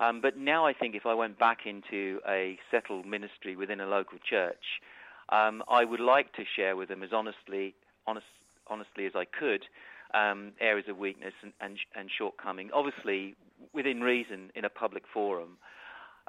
Um, 0.00 0.20
but 0.20 0.36
now 0.36 0.66
I 0.66 0.72
think 0.72 0.96
if 0.96 1.06
I 1.06 1.14
went 1.14 1.38
back 1.38 1.60
into 1.66 2.20
a 2.28 2.58
settled 2.70 3.06
ministry 3.06 3.54
within 3.54 3.80
a 3.80 3.86
local 3.86 4.18
church, 4.28 4.80
um, 5.28 5.62
I 5.70 5.84
would 5.84 6.00
like 6.00 6.32
to 6.34 6.42
share 6.56 6.76
with 6.76 6.88
them 6.88 7.02
as 7.02 7.10
honestly, 7.12 7.74
honest, 8.06 8.26
honestly 8.68 9.06
as 9.06 9.12
I 9.14 9.24
could 9.24 9.62
um, 10.14 10.52
areas 10.60 10.88
of 10.88 10.98
weakness 10.98 11.34
and, 11.42 11.52
and, 11.60 11.78
and, 11.94 12.10
shortcoming, 12.16 12.70
obviously 12.74 13.34
within 13.72 14.00
reason 14.00 14.50
in 14.54 14.64
a 14.64 14.68
public 14.68 15.04
forum, 15.12 15.56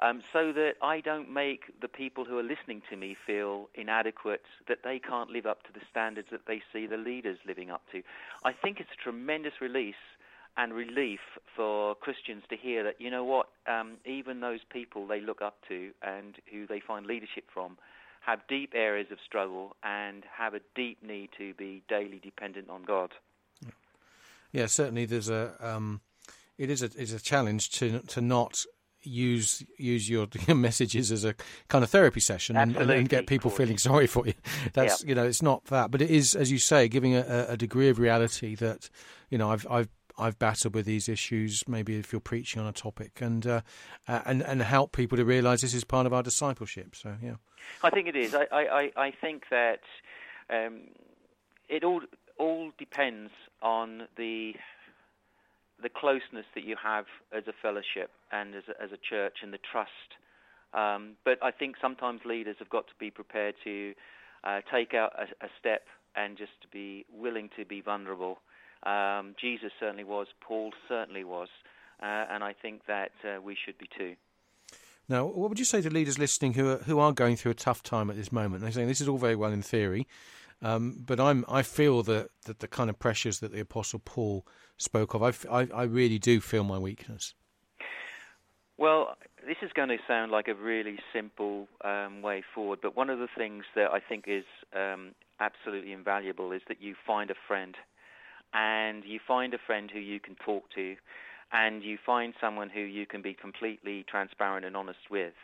um, 0.00 0.22
so 0.32 0.52
that 0.52 0.74
I 0.82 1.00
don't 1.00 1.32
make 1.32 1.80
the 1.80 1.88
people 1.88 2.24
who 2.24 2.38
are 2.38 2.42
listening 2.42 2.82
to 2.90 2.96
me 2.96 3.16
feel 3.26 3.68
inadequate, 3.74 4.42
that 4.68 4.78
they 4.84 4.98
can't 4.98 5.30
live 5.30 5.46
up 5.46 5.62
to 5.64 5.72
the 5.72 5.80
standards 5.90 6.28
that 6.30 6.46
they 6.46 6.62
see 6.72 6.86
the 6.86 6.96
leaders 6.96 7.38
living 7.46 7.70
up 7.70 7.82
to. 7.92 8.02
I 8.44 8.52
think 8.52 8.80
it's 8.80 8.90
a 8.92 9.02
tremendous 9.02 9.54
release 9.60 9.94
and 10.56 10.72
relief 10.72 11.20
for 11.56 11.94
Christians 11.96 12.44
to 12.48 12.56
hear 12.56 12.84
that, 12.84 13.00
you 13.00 13.10
know 13.10 13.24
what, 13.24 13.48
um, 13.66 13.94
even 14.04 14.40
those 14.40 14.60
people 14.70 15.06
they 15.06 15.20
look 15.20 15.42
up 15.42 15.56
to 15.68 15.90
and 16.02 16.36
who 16.50 16.66
they 16.66 16.80
find 16.80 17.06
leadership 17.06 17.44
from 17.52 17.76
have 18.20 18.40
deep 18.48 18.72
areas 18.74 19.08
of 19.10 19.18
struggle 19.24 19.76
and 19.82 20.24
have 20.36 20.54
a 20.54 20.60
deep 20.74 21.02
need 21.02 21.28
to 21.36 21.52
be 21.54 21.82
daily 21.88 22.20
dependent 22.22 22.70
on 22.70 22.82
God. 22.82 23.12
Yeah, 24.52 24.66
certainly. 24.66 25.04
There's 25.04 25.28
a 25.28 25.54
um, 25.60 26.00
it 26.56 26.70
is 26.70 26.82
a 26.82 26.86
is 26.96 27.12
a 27.12 27.20
challenge 27.20 27.70
to 27.70 27.98
to 28.00 28.20
not 28.20 28.64
use 29.04 29.64
use 29.78 30.08
your, 30.08 30.26
your 30.46 30.56
messages 30.68 31.12
as 31.12 31.24
a 31.24 31.34
kind 31.68 31.84
of 31.84 31.90
therapy 31.90 32.20
session 32.20 32.56
and, 32.56 32.76
and, 32.76 33.08
get 33.08 33.26
people 33.26 33.50
feeling 33.50 33.78
sorry 33.78 34.06
for 34.06 34.26
you. 34.26 34.34
That's 34.72 35.02
yeah. 35.02 35.08
you 35.08 35.14
know 35.14 35.24
it's 35.24 35.42
not 35.42 35.64
that, 35.66 35.90
but 35.90 36.02
it 36.02 36.10
is 36.10 36.34
as 36.34 36.50
you 36.50 36.58
say, 36.58 36.88
giving 36.88 37.14
a, 37.14 37.46
a 37.50 37.56
degree 37.56 37.88
of 37.88 37.98
reality 37.98 38.54
that 38.56 38.90
you 39.30 39.38
know 39.38 39.50
I've 39.50 39.66
I've 39.70 39.88
I've 40.16 40.38
battled 40.38 40.74
with 40.74 40.86
these 40.86 41.08
issues. 41.08 41.66
Maybe 41.66 41.96
if 41.96 42.12
you're 42.12 42.20
preaching 42.20 42.62
on 42.62 42.68
a 42.68 42.72
topic, 42.72 43.20
and 43.20 43.46
uh, 43.46 43.60
uh, 44.06 44.20
and 44.26 44.42
and 44.42 44.62
help 44.62 44.92
people 44.92 45.16
to 45.16 45.24
realise 45.24 45.60
this 45.60 45.74
is 45.74 45.84
part 45.84 46.06
of 46.06 46.12
our 46.12 46.22
discipleship. 46.22 46.94
So 46.94 47.16
yeah. 47.22 47.36
I 47.82 47.90
think 47.90 48.08
it 48.08 48.16
is. 48.16 48.34
I, 48.34 48.46
I, 48.52 48.92
I 48.96 49.10
think 49.10 49.44
that 49.50 49.80
um, 50.50 50.82
it 51.68 51.84
all 51.84 52.02
all 52.38 52.70
depends 52.78 53.30
on 53.62 54.06
the 54.16 54.54
the 55.82 55.88
closeness 55.88 56.46
that 56.54 56.64
you 56.64 56.76
have 56.82 57.06
as 57.32 57.44
a 57.46 57.52
fellowship 57.60 58.10
and 58.32 58.54
as 58.54 58.64
a, 58.68 58.82
as 58.82 58.90
a 58.92 58.98
church 58.98 59.38
and 59.42 59.52
the 59.52 59.58
trust. 59.58 59.90
Um, 60.72 61.16
but 61.24 61.38
I 61.42 61.50
think 61.50 61.76
sometimes 61.80 62.20
leaders 62.24 62.56
have 62.58 62.68
got 62.68 62.86
to 62.88 62.94
be 62.98 63.10
prepared 63.10 63.54
to 63.64 63.94
uh, 64.42 64.60
take 64.72 64.94
out 64.94 65.12
a, 65.18 65.44
a, 65.44 65.48
step 65.58 65.82
and 66.16 66.36
just 66.36 66.52
to 66.62 66.68
be 66.68 67.06
willing 67.12 67.48
to 67.56 67.64
be 67.64 67.80
vulnerable. 67.80 68.38
Um, 68.82 69.34
Jesus 69.40 69.70
certainly 69.78 70.04
was. 70.04 70.26
Paul 70.40 70.72
certainly 70.88 71.24
was. 71.24 71.48
Uh, 72.02 72.26
and 72.30 72.42
I 72.42 72.54
think 72.60 72.82
that 72.86 73.12
uh, 73.24 73.40
we 73.40 73.56
should 73.64 73.78
be 73.78 73.88
too. 73.96 74.14
Now, 75.08 75.26
what 75.26 75.48
would 75.48 75.58
you 75.58 75.64
say 75.64 75.82
to 75.82 75.90
leaders 75.90 76.18
listening 76.18 76.54
who 76.54 76.70
are, 76.70 76.76
who 76.78 76.98
are 76.98 77.12
going 77.12 77.36
through 77.36 77.52
a 77.52 77.54
tough 77.54 77.82
time 77.82 78.10
at 78.10 78.16
this 78.16 78.32
moment? 78.32 78.62
They're 78.62 78.72
saying 78.72 78.88
this 78.88 79.00
is 79.00 79.08
all 79.08 79.18
very 79.18 79.36
well 79.36 79.52
in 79.52 79.62
theory, 79.62 80.06
um, 80.62 81.02
but 81.06 81.20
I'm 81.20 81.44
I 81.46 81.62
feel 81.62 82.02
that, 82.04 82.30
that 82.46 82.60
the 82.60 82.68
kind 82.68 82.88
of 82.88 82.98
pressures 82.98 83.40
that 83.40 83.52
the 83.52 83.60
Apostle 83.60 84.00
Paul 84.04 84.46
spoke 84.76 85.14
of, 85.14 85.22
I, 85.22 85.32
I, 85.50 85.68
I 85.74 85.82
really 85.84 86.18
do 86.18 86.40
feel 86.40 86.64
my 86.64 86.78
weakness. 86.78 87.34
Well, 88.76 89.16
this 89.46 89.56
is 89.62 89.70
going 89.72 89.90
to 89.90 89.98
sound 90.08 90.32
like 90.32 90.48
a 90.48 90.54
really 90.54 90.98
simple 91.12 91.68
um, 91.84 92.22
way 92.22 92.42
forward, 92.54 92.80
but 92.82 92.96
one 92.96 93.08
of 93.08 93.18
the 93.18 93.28
things 93.36 93.64
that 93.76 93.92
I 93.92 94.00
think 94.00 94.24
is 94.26 94.44
um, 94.74 95.12
absolutely 95.38 95.92
invaluable 95.92 96.50
is 96.50 96.62
that 96.68 96.82
you 96.82 96.94
find 97.06 97.30
a 97.30 97.34
friend, 97.46 97.76
and 98.52 99.04
you 99.04 99.20
find 99.26 99.54
a 99.54 99.58
friend 99.64 99.90
who 99.92 100.00
you 100.00 100.18
can 100.18 100.34
talk 100.44 100.64
to, 100.74 100.96
and 101.52 101.84
you 101.84 101.98
find 102.04 102.34
someone 102.40 102.68
who 102.68 102.80
you 102.80 103.06
can 103.06 103.22
be 103.22 103.32
completely 103.32 104.04
transparent 104.10 104.66
and 104.66 104.76
honest 104.76 105.10
with, 105.10 105.34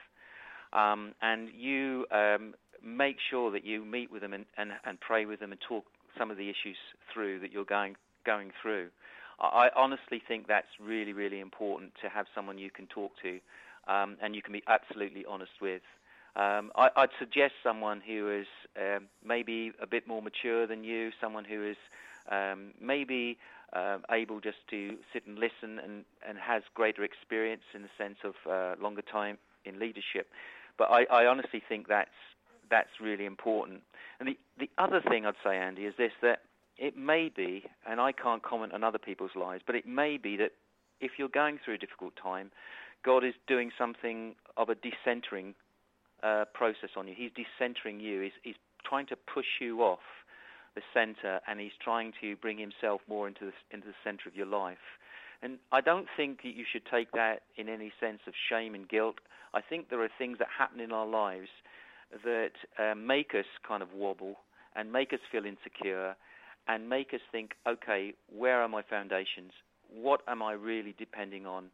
um, 0.73 1.13
and 1.23 1.51
you 1.57 2.07
um, 2.11 2.55
make 2.85 3.17
sure 3.31 3.53
that 3.53 3.65
you 3.65 3.85
meet 3.85 4.11
with 4.11 4.23
them 4.23 4.33
and, 4.33 4.47
and, 4.57 4.73
and 4.85 4.99
pray 4.99 5.25
with 5.25 5.39
them 5.39 5.53
and 5.53 5.61
talk 5.61 5.85
some 6.19 6.31
of 6.33 6.37
the 6.37 6.49
issues 6.49 6.77
through 7.13 7.39
that 7.41 7.53
you're 7.53 7.65
going 7.65 7.95
going 8.27 8.51
through. 8.61 8.89
I 9.47 9.71
honestly 9.75 10.23
think 10.27 10.47
that's 10.47 10.69
really, 10.81 11.13
really 11.13 11.41
important 11.41 11.93
to 12.03 12.09
have 12.09 12.27
someone 12.35 12.59
you 12.59 12.71
can 12.71 12.87
talk 12.87 13.13
to 13.23 13.41
um, 13.89 14.17
and 14.23 14.35
you 14.35 14.43
can 14.43 14.53
be 14.53 14.63
absolutely 14.67 15.25
honest 15.27 15.53
with. 15.61 15.83
Um, 16.37 16.71
I, 16.77 16.91
would 16.97 17.11
suggest 17.19 17.55
someone 17.63 18.01
who 18.07 18.31
is 18.31 18.47
um, 18.79 19.07
maybe 19.25 19.73
a 19.83 19.87
bit 19.87 20.07
more 20.07 20.23
mature 20.23 20.67
than 20.67 20.85
you, 20.85 21.11
someone 21.21 21.45
who 21.45 21.67
is 21.67 21.77
um, 22.31 22.73
maybe 22.81 23.37
uh, 23.73 23.99
able 24.11 24.41
just 24.41 24.59
to 24.71 24.97
sit 25.13 25.27
and 25.27 25.39
listen 25.39 25.79
and, 25.83 26.05
and 26.27 26.39
has 26.39 26.63
greater 26.75 27.03
experience 27.03 27.63
in 27.75 27.83
the 27.83 27.89
sense 27.99 28.19
of 28.25 28.35
uh, 28.49 28.81
longer 28.81 29.03
time 29.03 29.39
in 29.65 29.79
leadership. 29.79 30.29
But 30.79 30.91
I, 30.91 31.05
I 31.11 31.27
honestly 31.27 31.63
think 31.69 31.89
that's 31.89 32.11
that's 32.71 33.01
really 33.01 33.27
important. 33.27 33.83
And 34.21 34.29
the 34.29 34.39
the 34.59 34.71
other 34.79 35.01
thing 35.01 35.27
I'd 35.27 35.35
say, 35.45 35.57
Andy, 35.57 35.83
is 35.83 35.95
this: 35.99 36.13
that 36.23 36.43
it 36.81 36.97
may 36.97 37.31
be, 37.35 37.63
and 37.87 38.01
I 38.01 38.11
can't 38.11 38.43
comment 38.43 38.73
on 38.73 38.83
other 38.83 38.99
people's 38.99 39.37
lives, 39.37 39.63
but 39.67 39.77
it 39.77 39.87
may 39.87 40.17
be 40.17 40.37
that 40.39 40.53
if 41.01 41.13
you're 41.19 41.29
going 41.29 41.59
through 41.63 41.75
a 41.75 41.79
difficult 41.79 42.15
time, 42.21 42.51
God 43.05 43.23
is 43.23 43.35
doing 43.47 43.71
something 43.79 44.35
of 44.57 44.71
a 44.71 44.75
decentering 44.75 45.55
uh, 46.23 46.47
process 46.55 46.91
on 46.97 47.07
you. 47.07 47.15
He's 47.17 47.31
decentering 47.33 48.01
you. 48.01 48.23
He's, 48.23 48.33
he's 48.43 48.55
trying 48.89 49.07
to 49.09 49.17
push 49.17 49.61
you 49.61 49.83
off 49.83 50.01
the 50.75 50.81
center, 50.95 51.41
and 51.47 51.61
he's 51.61 51.77
trying 51.83 52.13
to 52.23 52.35
bring 52.37 52.59
himself 52.59 53.03
more 53.09 53.29
into 53.29 53.47
the, 53.47 53.53
into 53.71 53.87
the 53.87 53.95
center 54.03 54.29
of 54.29 54.35
your 54.35 54.47
life. 54.47 54.79
And 55.43 55.59
I 55.73 55.83
don't 55.83 56.07
think 56.17 56.43
that 56.43 56.55
you 56.55 56.65
should 56.71 56.87
take 56.91 57.13
that 57.13 57.43
in 57.57 57.69
any 57.69 57.93
sense 58.01 58.21
of 58.27 58.33
shame 58.49 58.75
and 58.75 58.89
guilt. 58.89 59.17
I 59.53 59.61
think 59.61 59.91
there 59.91 60.03
are 60.03 60.11
things 60.19 60.39
that 60.39 60.49
happen 60.57 60.81
in 60.81 60.93
our 60.93 61.07
lives 61.07 61.49
that 62.25 62.53
uh, 62.79 62.95
make 62.95 63.35
us 63.35 63.47
kind 63.67 63.83
of 63.83 63.93
wobble 63.95 64.37
and 64.77 64.93
make 64.93 65.13
us 65.13 65.21
feel 65.31 65.45
insecure 65.45 66.15
and 66.71 66.89
make 66.89 67.13
us 67.13 67.21
think, 67.33 67.51
okay, 67.67 68.15
where 68.29 68.63
are 68.63 68.69
my 68.69 68.83
foundations? 68.89 69.51
What 69.93 70.21
am 70.29 70.41
I 70.41 70.53
really 70.53 70.95
depending 70.97 71.45
on? 71.45 71.65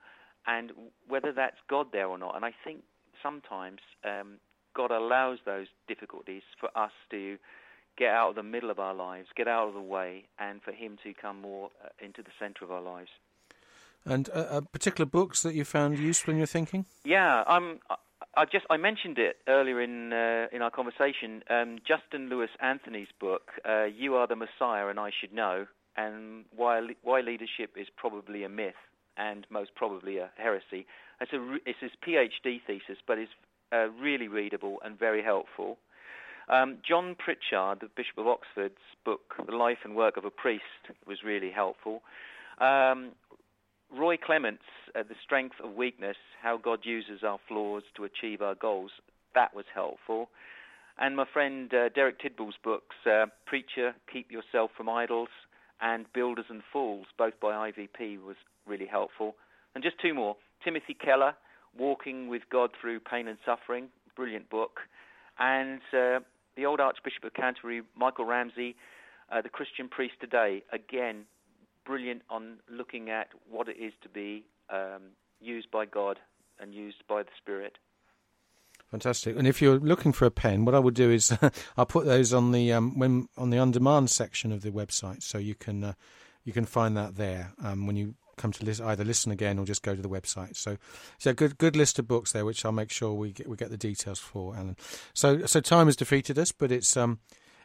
And 0.47 0.73
whether 1.07 1.33
that's 1.33 1.59
God 1.69 1.89
there 1.93 2.07
or 2.07 2.17
not. 2.17 2.35
And 2.35 2.47
I 2.47 2.53
think 2.65 2.81
sometimes 3.23 3.81
um, 4.05 4.39
God 4.75 4.91
allows 4.91 5.39
those 5.45 5.67
difficulties 5.87 6.43
for 6.59 6.71
us 6.75 6.93
to 7.11 7.37
get 7.99 8.09
out 8.09 8.31
of 8.31 8.37
the 8.37 8.43
middle 8.43 8.71
of 8.71 8.79
our 8.79 8.95
lives, 8.95 9.29
get 9.37 9.49
out 9.49 9.69
of 9.69 9.75
the 9.75 9.83
way, 9.83 10.25
and 10.39 10.63
for 10.63 10.73
Him 10.73 10.97
to 11.05 11.13
come 11.13 11.43
more 11.43 11.69
uh, 11.85 11.89
into 12.03 12.23
the 12.23 12.31
center 12.39 12.65
of 12.65 12.71
our 12.71 12.81
lives. 12.81 13.11
And 14.07 14.31
uh, 14.31 14.47
uh, 14.51 14.61
particular 14.73 15.05
books 15.05 15.43
that 15.43 15.55
you 15.55 15.65
found 15.65 15.99
useful 15.99 16.33
in 16.33 16.39
your 16.39 16.47
thinking? 16.47 16.87
Yeah, 17.05 17.45
I'm. 17.47 17.81
I 18.35 18.45
just 18.45 18.65
I 18.71 18.77
mentioned 18.77 19.19
it 19.19 19.37
earlier 19.47 19.81
in 19.81 20.13
uh, 20.13 20.47
in 20.53 20.63
our 20.63 20.71
conversation. 20.71 21.43
Um, 21.51 21.79
Justin 21.87 22.29
Lewis 22.29 22.51
Anthony's 22.61 23.09
book, 23.21 23.51
uh, 23.69 23.85
"You 23.85 24.15
Are 24.17 24.27
the 24.27 24.37
Messiah 24.37 24.89
and 24.89 24.99
I 24.99 25.11
Should 25.21 25.33
Know," 25.33 25.67
and 25.97 26.45
why 26.55 26.81
why 27.03 27.21
leadership 27.21 27.73
is 27.77 27.89
probably 27.97 28.45
a 28.45 28.49
myth 28.49 28.75
and 29.17 29.47
most 29.51 29.75
probably 29.75 30.19
a 30.19 30.31
heresy. 30.37 30.87
It's 31.21 31.33
a 31.33 31.59
it's 31.67 31.79
his 31.81 31.93
PhD 32.07 32.61
thesis, 32.67 32.99
but 33.07 33.19
it's 33.19 33.33
uh, 33.73 33.89
really 34.01 34.29
readable 34.29 34.79
and 34.85 34.99
very 34.99 35.23
helpful. 35.23 35.79
Um, 36.49 36.79
John 36.87 37.17
Pritchard, 37.19 37.81
the 37.81 37.91
Bishop 37.97 38.19
of 38.19 38.27
Oxford's 38.29 38.75
book, 39.05 39.35
"The 39.45 39.57
Life 39.57 39.79
and 39.85 39.95
Work 39.95 40.17
of 40.17 40.25
a 40.25 40.31
Priest," 40.31 40.63
was 41.07 41.23
really 41.25 41.51
helpful. 41.51 42.03
Um, 42.59 43.13
Roy 43.97 44.19
Clements, 44.19 44.63
uh, 44.95 45.03
The 45.09 45.15
Strength 45.25 45.57
of 45.65 45.73
Weakness 45.73 46.17
How 46.43 46.59
God 46.59 46.81
Uses 46.83 47.23
Our 47.23 47.39
Flaws 47.49 47.83
to 47.97 48.05
Achieve 48.05 48.43
Our 48.43 48.55
Goals, 48.55 48.91
that 49.35 49.55
was 49.55 49.65
helpful. 49.75 50.29
And 50.99 51.17
my 51.17 51.25
friend 51.33 51.73
uh, 51.73 51.89
Derek 51.95 52.21
Tidball's 52.21 52.57
books, 52.63 52.97
uh, 53.07 53.27
Preacher, 53.47 53.95
Keep 54.13 54.31
Yourself 54.31 54.71
from 54.77 54.89
Idols, 54.89 55.29
and 55.81 56.05
Builders 56.13 56.47
and 56.51 56.63
Fools, 56.73 57.07
both 57.17 57.35
by 57.41 57.71
IVP, 57.71 58.23
was 58.23 58.37
really 58.67 58.87
helpful. 58.87 59.35
And 59.75 59.83
just 59.83 59.97
two 60.01 60.13
more 60.13 60.37
Timothy 60.63 60.95
Keller, 60.95 61.35
Walking 61.79 62.29
with 62.29 62.43
God 62.51 62.71
Through 62.81 63.01
Pain 63.01 63.29
and 63.29 63.39
Suffering, 63.45 63.89
brilliant 64.15 64.51
book. 64.51 64.81
And 65.39 65.81
uh, 65.93 66.21
the 66.57 66.67
old 66.67 66.81
Archbishop 66.81 67.25
of 67.25 67.35
Canterbury, 67.35 67.83
Michael 67.97 68.25
Ramsey, 68.25 68.77
uh, 69.31 69.43
The 69.43 69.51
Christian 69.51 69.89
Priest 69.89 70.15
Today, 70.21 70.63
again, 70.73 71.25
brilliant 71.87 72.23
on 72.29 72.59
looking 72.69 73.09
at 73.11 73.29
what 73.49 73.69
it 73.69 73.77
is 73.79 73.93
to 74.03 74.09
be 74.09 74.45
um, 74.71 75.13
used 75.41 75.71
by 75.71 75.87
God 75.87 76.19
and 76.61 76.75
used 76.75 77.03
by 77.09 77.23
the 77.23 77.31
Spirit. 77.39 77.79
Fantastic. 78.91 79.37
And 79.37 79.49
if 79.49 79.61
you're 79.61 79.79
looking 79.79 80.13
for 80.13 80.27
a 80.27 80.31
pen, 80.31 80.65
what 80.65 80.75
I 80.75 80.79
would 80.79 80.95
do 80.95 81.11
is 81.11 81.37
I'll 81.77 81.87
put 81.87 82.05
those 82.05 82.33
on 82.33 82.53
the 82.53 82.73
um, 82.73 82.99
when 82.99 83.29
on 83.37 83.51
the 83.51 83.59
on-demand 83.59 84.11
section 84.11 84.53
of 84.53 84.63
the 84.63 84.71
website, 84.71 85.23
so 85.23 85.39
you 85.39 85.55
can 85.55 85.83
uh, 85.83 85.93
you 86.45 86.53
can 86.53 86.65
find 86.67 86.97
that 86.97 87.17
there 87.17 87.53
um, 87.63 87.87
when 87.87 87.97
you 87.97 88.15
come 88.37 88.53
to 88.53 88.65
listen, 88.65 88.87
either 88.87 89.05
listen 89.05 89.33
again 89.33 89.59
or 89.59 89.65
just 89.65 89.83
go 89.83 89.97
to 89.97 90.03
the 90.03 90.09
website. 90.09 90.57
So, 90.57 90.77
so 91.19 91.33
good 91.33 91.59
good 91.59 91.75
list 91.75 91.99
of 91.99 92.07
books 92.07 92.33
there, 92.33 92.45
which 92.45 92.65
I'll 92.65 92.73
make 92.73 92.93
sure 92.93 93.13
we 93.13 93.33
get 93.33 93.49
we 93.49 93.57
get 93.57 93.71
the 93.71 93.77
details 93.77 94.19
for, 94.19 94.55
Alan. 94.55 94.77
So 95.15 95.47
so 95.47 95.61
time 95.61 95.87
has 95.87 95.97
defeated 95.97 96.39
us, 96.39 96.53
but 96.53 96.71
it's 96.71 96.97
um 96.97 97.19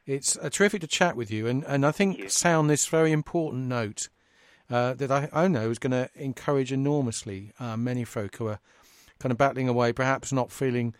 it's 0.05 0.37
uh, 0.37 0.49
terrific 0.49 0.81
to 0.81 0.87
chat 0.87 1.15
with 1.15 1.31
you, 1.31 1.47
and, 1.47 1.63
and 1.65 1.85
I 1.85 1.91
think 1.91 2.29
sound 2.29 2.69
this 2.69 2.87
very 2.87 3.11
important 3.11 3.67
note 3.67 4.09
uh, 4.69 4.93
that 4.93 5.11
I, 5.11 5.29
I 5.33 5.47
know 5.47 5.69
is 5.69 5.79
going 5.79 5.91
to 5.91 6.09
encourage 6.15 6.71
enormously 6.71 7.51
uh, 7.59 7.77
many 7.77 8.03
folk 8.03 8.35
who 8.37 8.47
are 8.47 8.59
kind 9.19 9.31
of 9.31 9.37
battling 9.37 9.67
away, 9.67 9.93
perhaps 9.93 10.31
not 10.31 10.51
feeling 10.51 10.95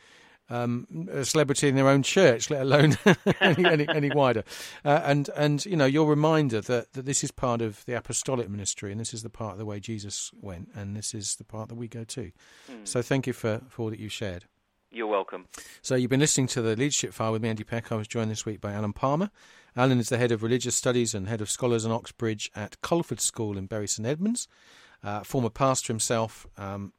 um, 0.49 1.07
a 1.11 1.23
celebrity 1.23 1.69
in 1.69 1.75
their 1.75 1.87
own 1.87 2.03
church, 2.03 2.49
let 2.49 2.61
alone 2.61 2.97
any, 3.39 3.65
any, 3.65 3.87
any, 3.87 4.09
wider. 4.11 4.43
Uh, 4.83 5.01
and 5.05 5.29
and 5.35 5.65
you 5.65 5.77
know 5.77 5.85
your 5.85 6.07
reminder 6.07 6.59
that, 6.61 6.91
that 6.93 7.05
this 7.05 7.23
is 7.23 7.31
part 7.31 7.61
of 7.61 7.85
the 7.85 7.93
apostolic 7.93 8.49
ministry, 8.49 8.91
and 8.91 8.99
this 8.99 9.13
is 9.13 9.23
the 9.23 9.29
part 9.29 9.53
of 9.53 9.57
the 9.57 9.65
way 9.65 9.79
Jesus 9.79 10.31
went, 10.39 10.69
and 10.75 10.95
this 10.95 11.13
is 11.13 11.35
the 11.35 11.45
part 11.45 11.69
that 11.69 11.75
we 11.75 11.87
go 11.87 12.03
to. 12.03 12.31
Mm. 12.69 12.87
So 12.87 13.01
thank 13.01 13.27
you 13.27 13.33
for, 13.33 13.61
for 13.69 13.83
all 13.83 13.89
that 13.89 13.99
you 13.99 14.09
shared. 14.09 14.45
You're 14.93 15.07
welcome. 15.07 15.47
So 15.81 15.95
you've 15.95 16.09
been 16.09 16.19
listening 16.19 16.47
to 16.47 16.61
the 16.61 16.75
Leadership 16.75 17.13
File 17.13 17.31
with 17.31 17.41
me, 17.41 17.47
Andy 17.47 17.63
Peck. 17.63 17.93
I 17.93 17.95
was 17.95 18.09
joined 18.09 18.29
this 18.29 18.45
week 18.45 18.59
by 18.59 18.73
Alan 18.73 18.91
Palmer. 18.91 19.31
Alan 19.73 19.99
is 19.99 20.09
the 20.09 20.17
head 20.17 20.33
of 20.33 20.43
religious 20.43 20.75
studies 20.75 21.15
and 21.15 21.29
head 21.29 21.39
of 21.39 21.49
scholars 21.49 21.85
in 21.85 21.93
Oxbridge 21.93 22.51
at 22.55 22.81
Culford 22.81 23.21
School 23.21 23.57
in 23.57 23.67
Bury 23.67 23.87
St 23.87 24.05
Edmunds, 24.05 24.49
uh, 25.01 25.21
former 25.21 25.49
pastor 25.49 25.93
himself. 25.93 26.45
Um, 26.57 26.91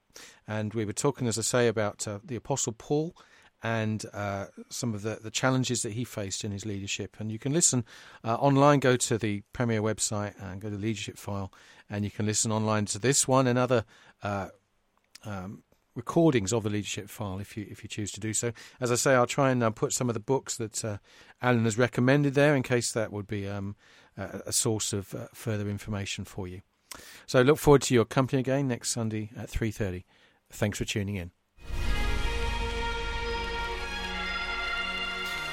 and 0.49 0.73
we 0.73 0.87
were 0.87 0.95
talking, 0.95 1.29
as 1.29 1.39
I 1.39 1.43
say, 1.43 1.69
about 1.69 2.09
uh, 2.09 2.21
the 2.25 2.35
Apostle 2.35 2.73
Paul 2.73 3.15
and 3.63 4.07
uh, 4.15 4.47
some 4.71 4.95
of 4.95 5.03
the, 5.03 5.19
the 5.23 5.31
challenges 5.31 5.83
that 5.83 5.93
he 5.93 6.05
faced 6.05 6.45
in 6.45 6.51
his 6.51 6.65
leadership. 6.65 7.17
And 7.19 7.31
you 7.31 7.39
can 7.39 7.53
listen 7.53 7.85
uh, 8.25 8.37
online, 8.37 8.81
go 8.81 8.97
to 8.97 9.19
the 9.19 9.43
Premier 9.53 9.83
website 9.83 10.33
and 10.43 10.63
go 10.63 10.71
to 10.71 10.77
the 10.77 10.83
Leadership 10.83 11.19
File, 11.19 11.53
and 11.91 12.07
you 12.07 12.11
can 12.11 12.25
listen 12.25 12.53
online 12.53 12.87
to 12.87 12.99
this 12.99 13.29
one 13.29 13.47
and 13.47 13.59
other. 13.59 13.85
Uh, 14.23 14.49
um, 15.27 15.63
recordings 15.95 16.53
of 16.53 16.63
the 16.63 16.71
leadership 16.71 17.09
file 17.09 17.39
if 17.39 17.57
you 17.57 17.67
if 17.71 17.83
you 17.83 17.89
choose 17.89 18.11
to 18.13 18.21
do 18.21 18.33
so. 18.33 18.53
As 18.81 18.91
I 18.91 18.97
say, 18.97 19.15
I'll 19.15 19.27
try 19.27 19.51
and 19.51 19.63
uh, 19.63 19.71
put 19.71 19.93
some 19.93 20.09
of 20.09 20.15
the 20.15 20.21
books 20.21 20.57
that 20.57 20.85
uh, 20.85 20.99
Alan 21.41 21.65
has 21.65 21.79
recommended 21.79 22.35
there 22.35 22.55
in 22.55 22.63
case 22.63 22.93
that 22.93 23.13
would 23.13 23.27
be 23.27 23.49
um, 23.49 23.77
a, 24.17 24.43
a, 24.47 24.53
source 24.53 24.93
of 24.93 25.15
uh, 25.15 25.27
further 25.35 25.69
information 25.69 26.25
for 26.25 26.49
you. 26.49 26.63
So 27.27 27.43
look 27.43 27.59
forward 27.59 27.83
to 27.83 27.95
your 27.95 28.05
company 28.05 28.41
again 28.41 28.69
next 28.69 28.91
Sunday 28.91 29.31
at 29.37 29.51
three 29.51 29.71
thirty. 29.71 30.05
Thanks 30.51 30.79
for 30.79 30.85
tuning 30.85 31.17
in. 31.17 31.33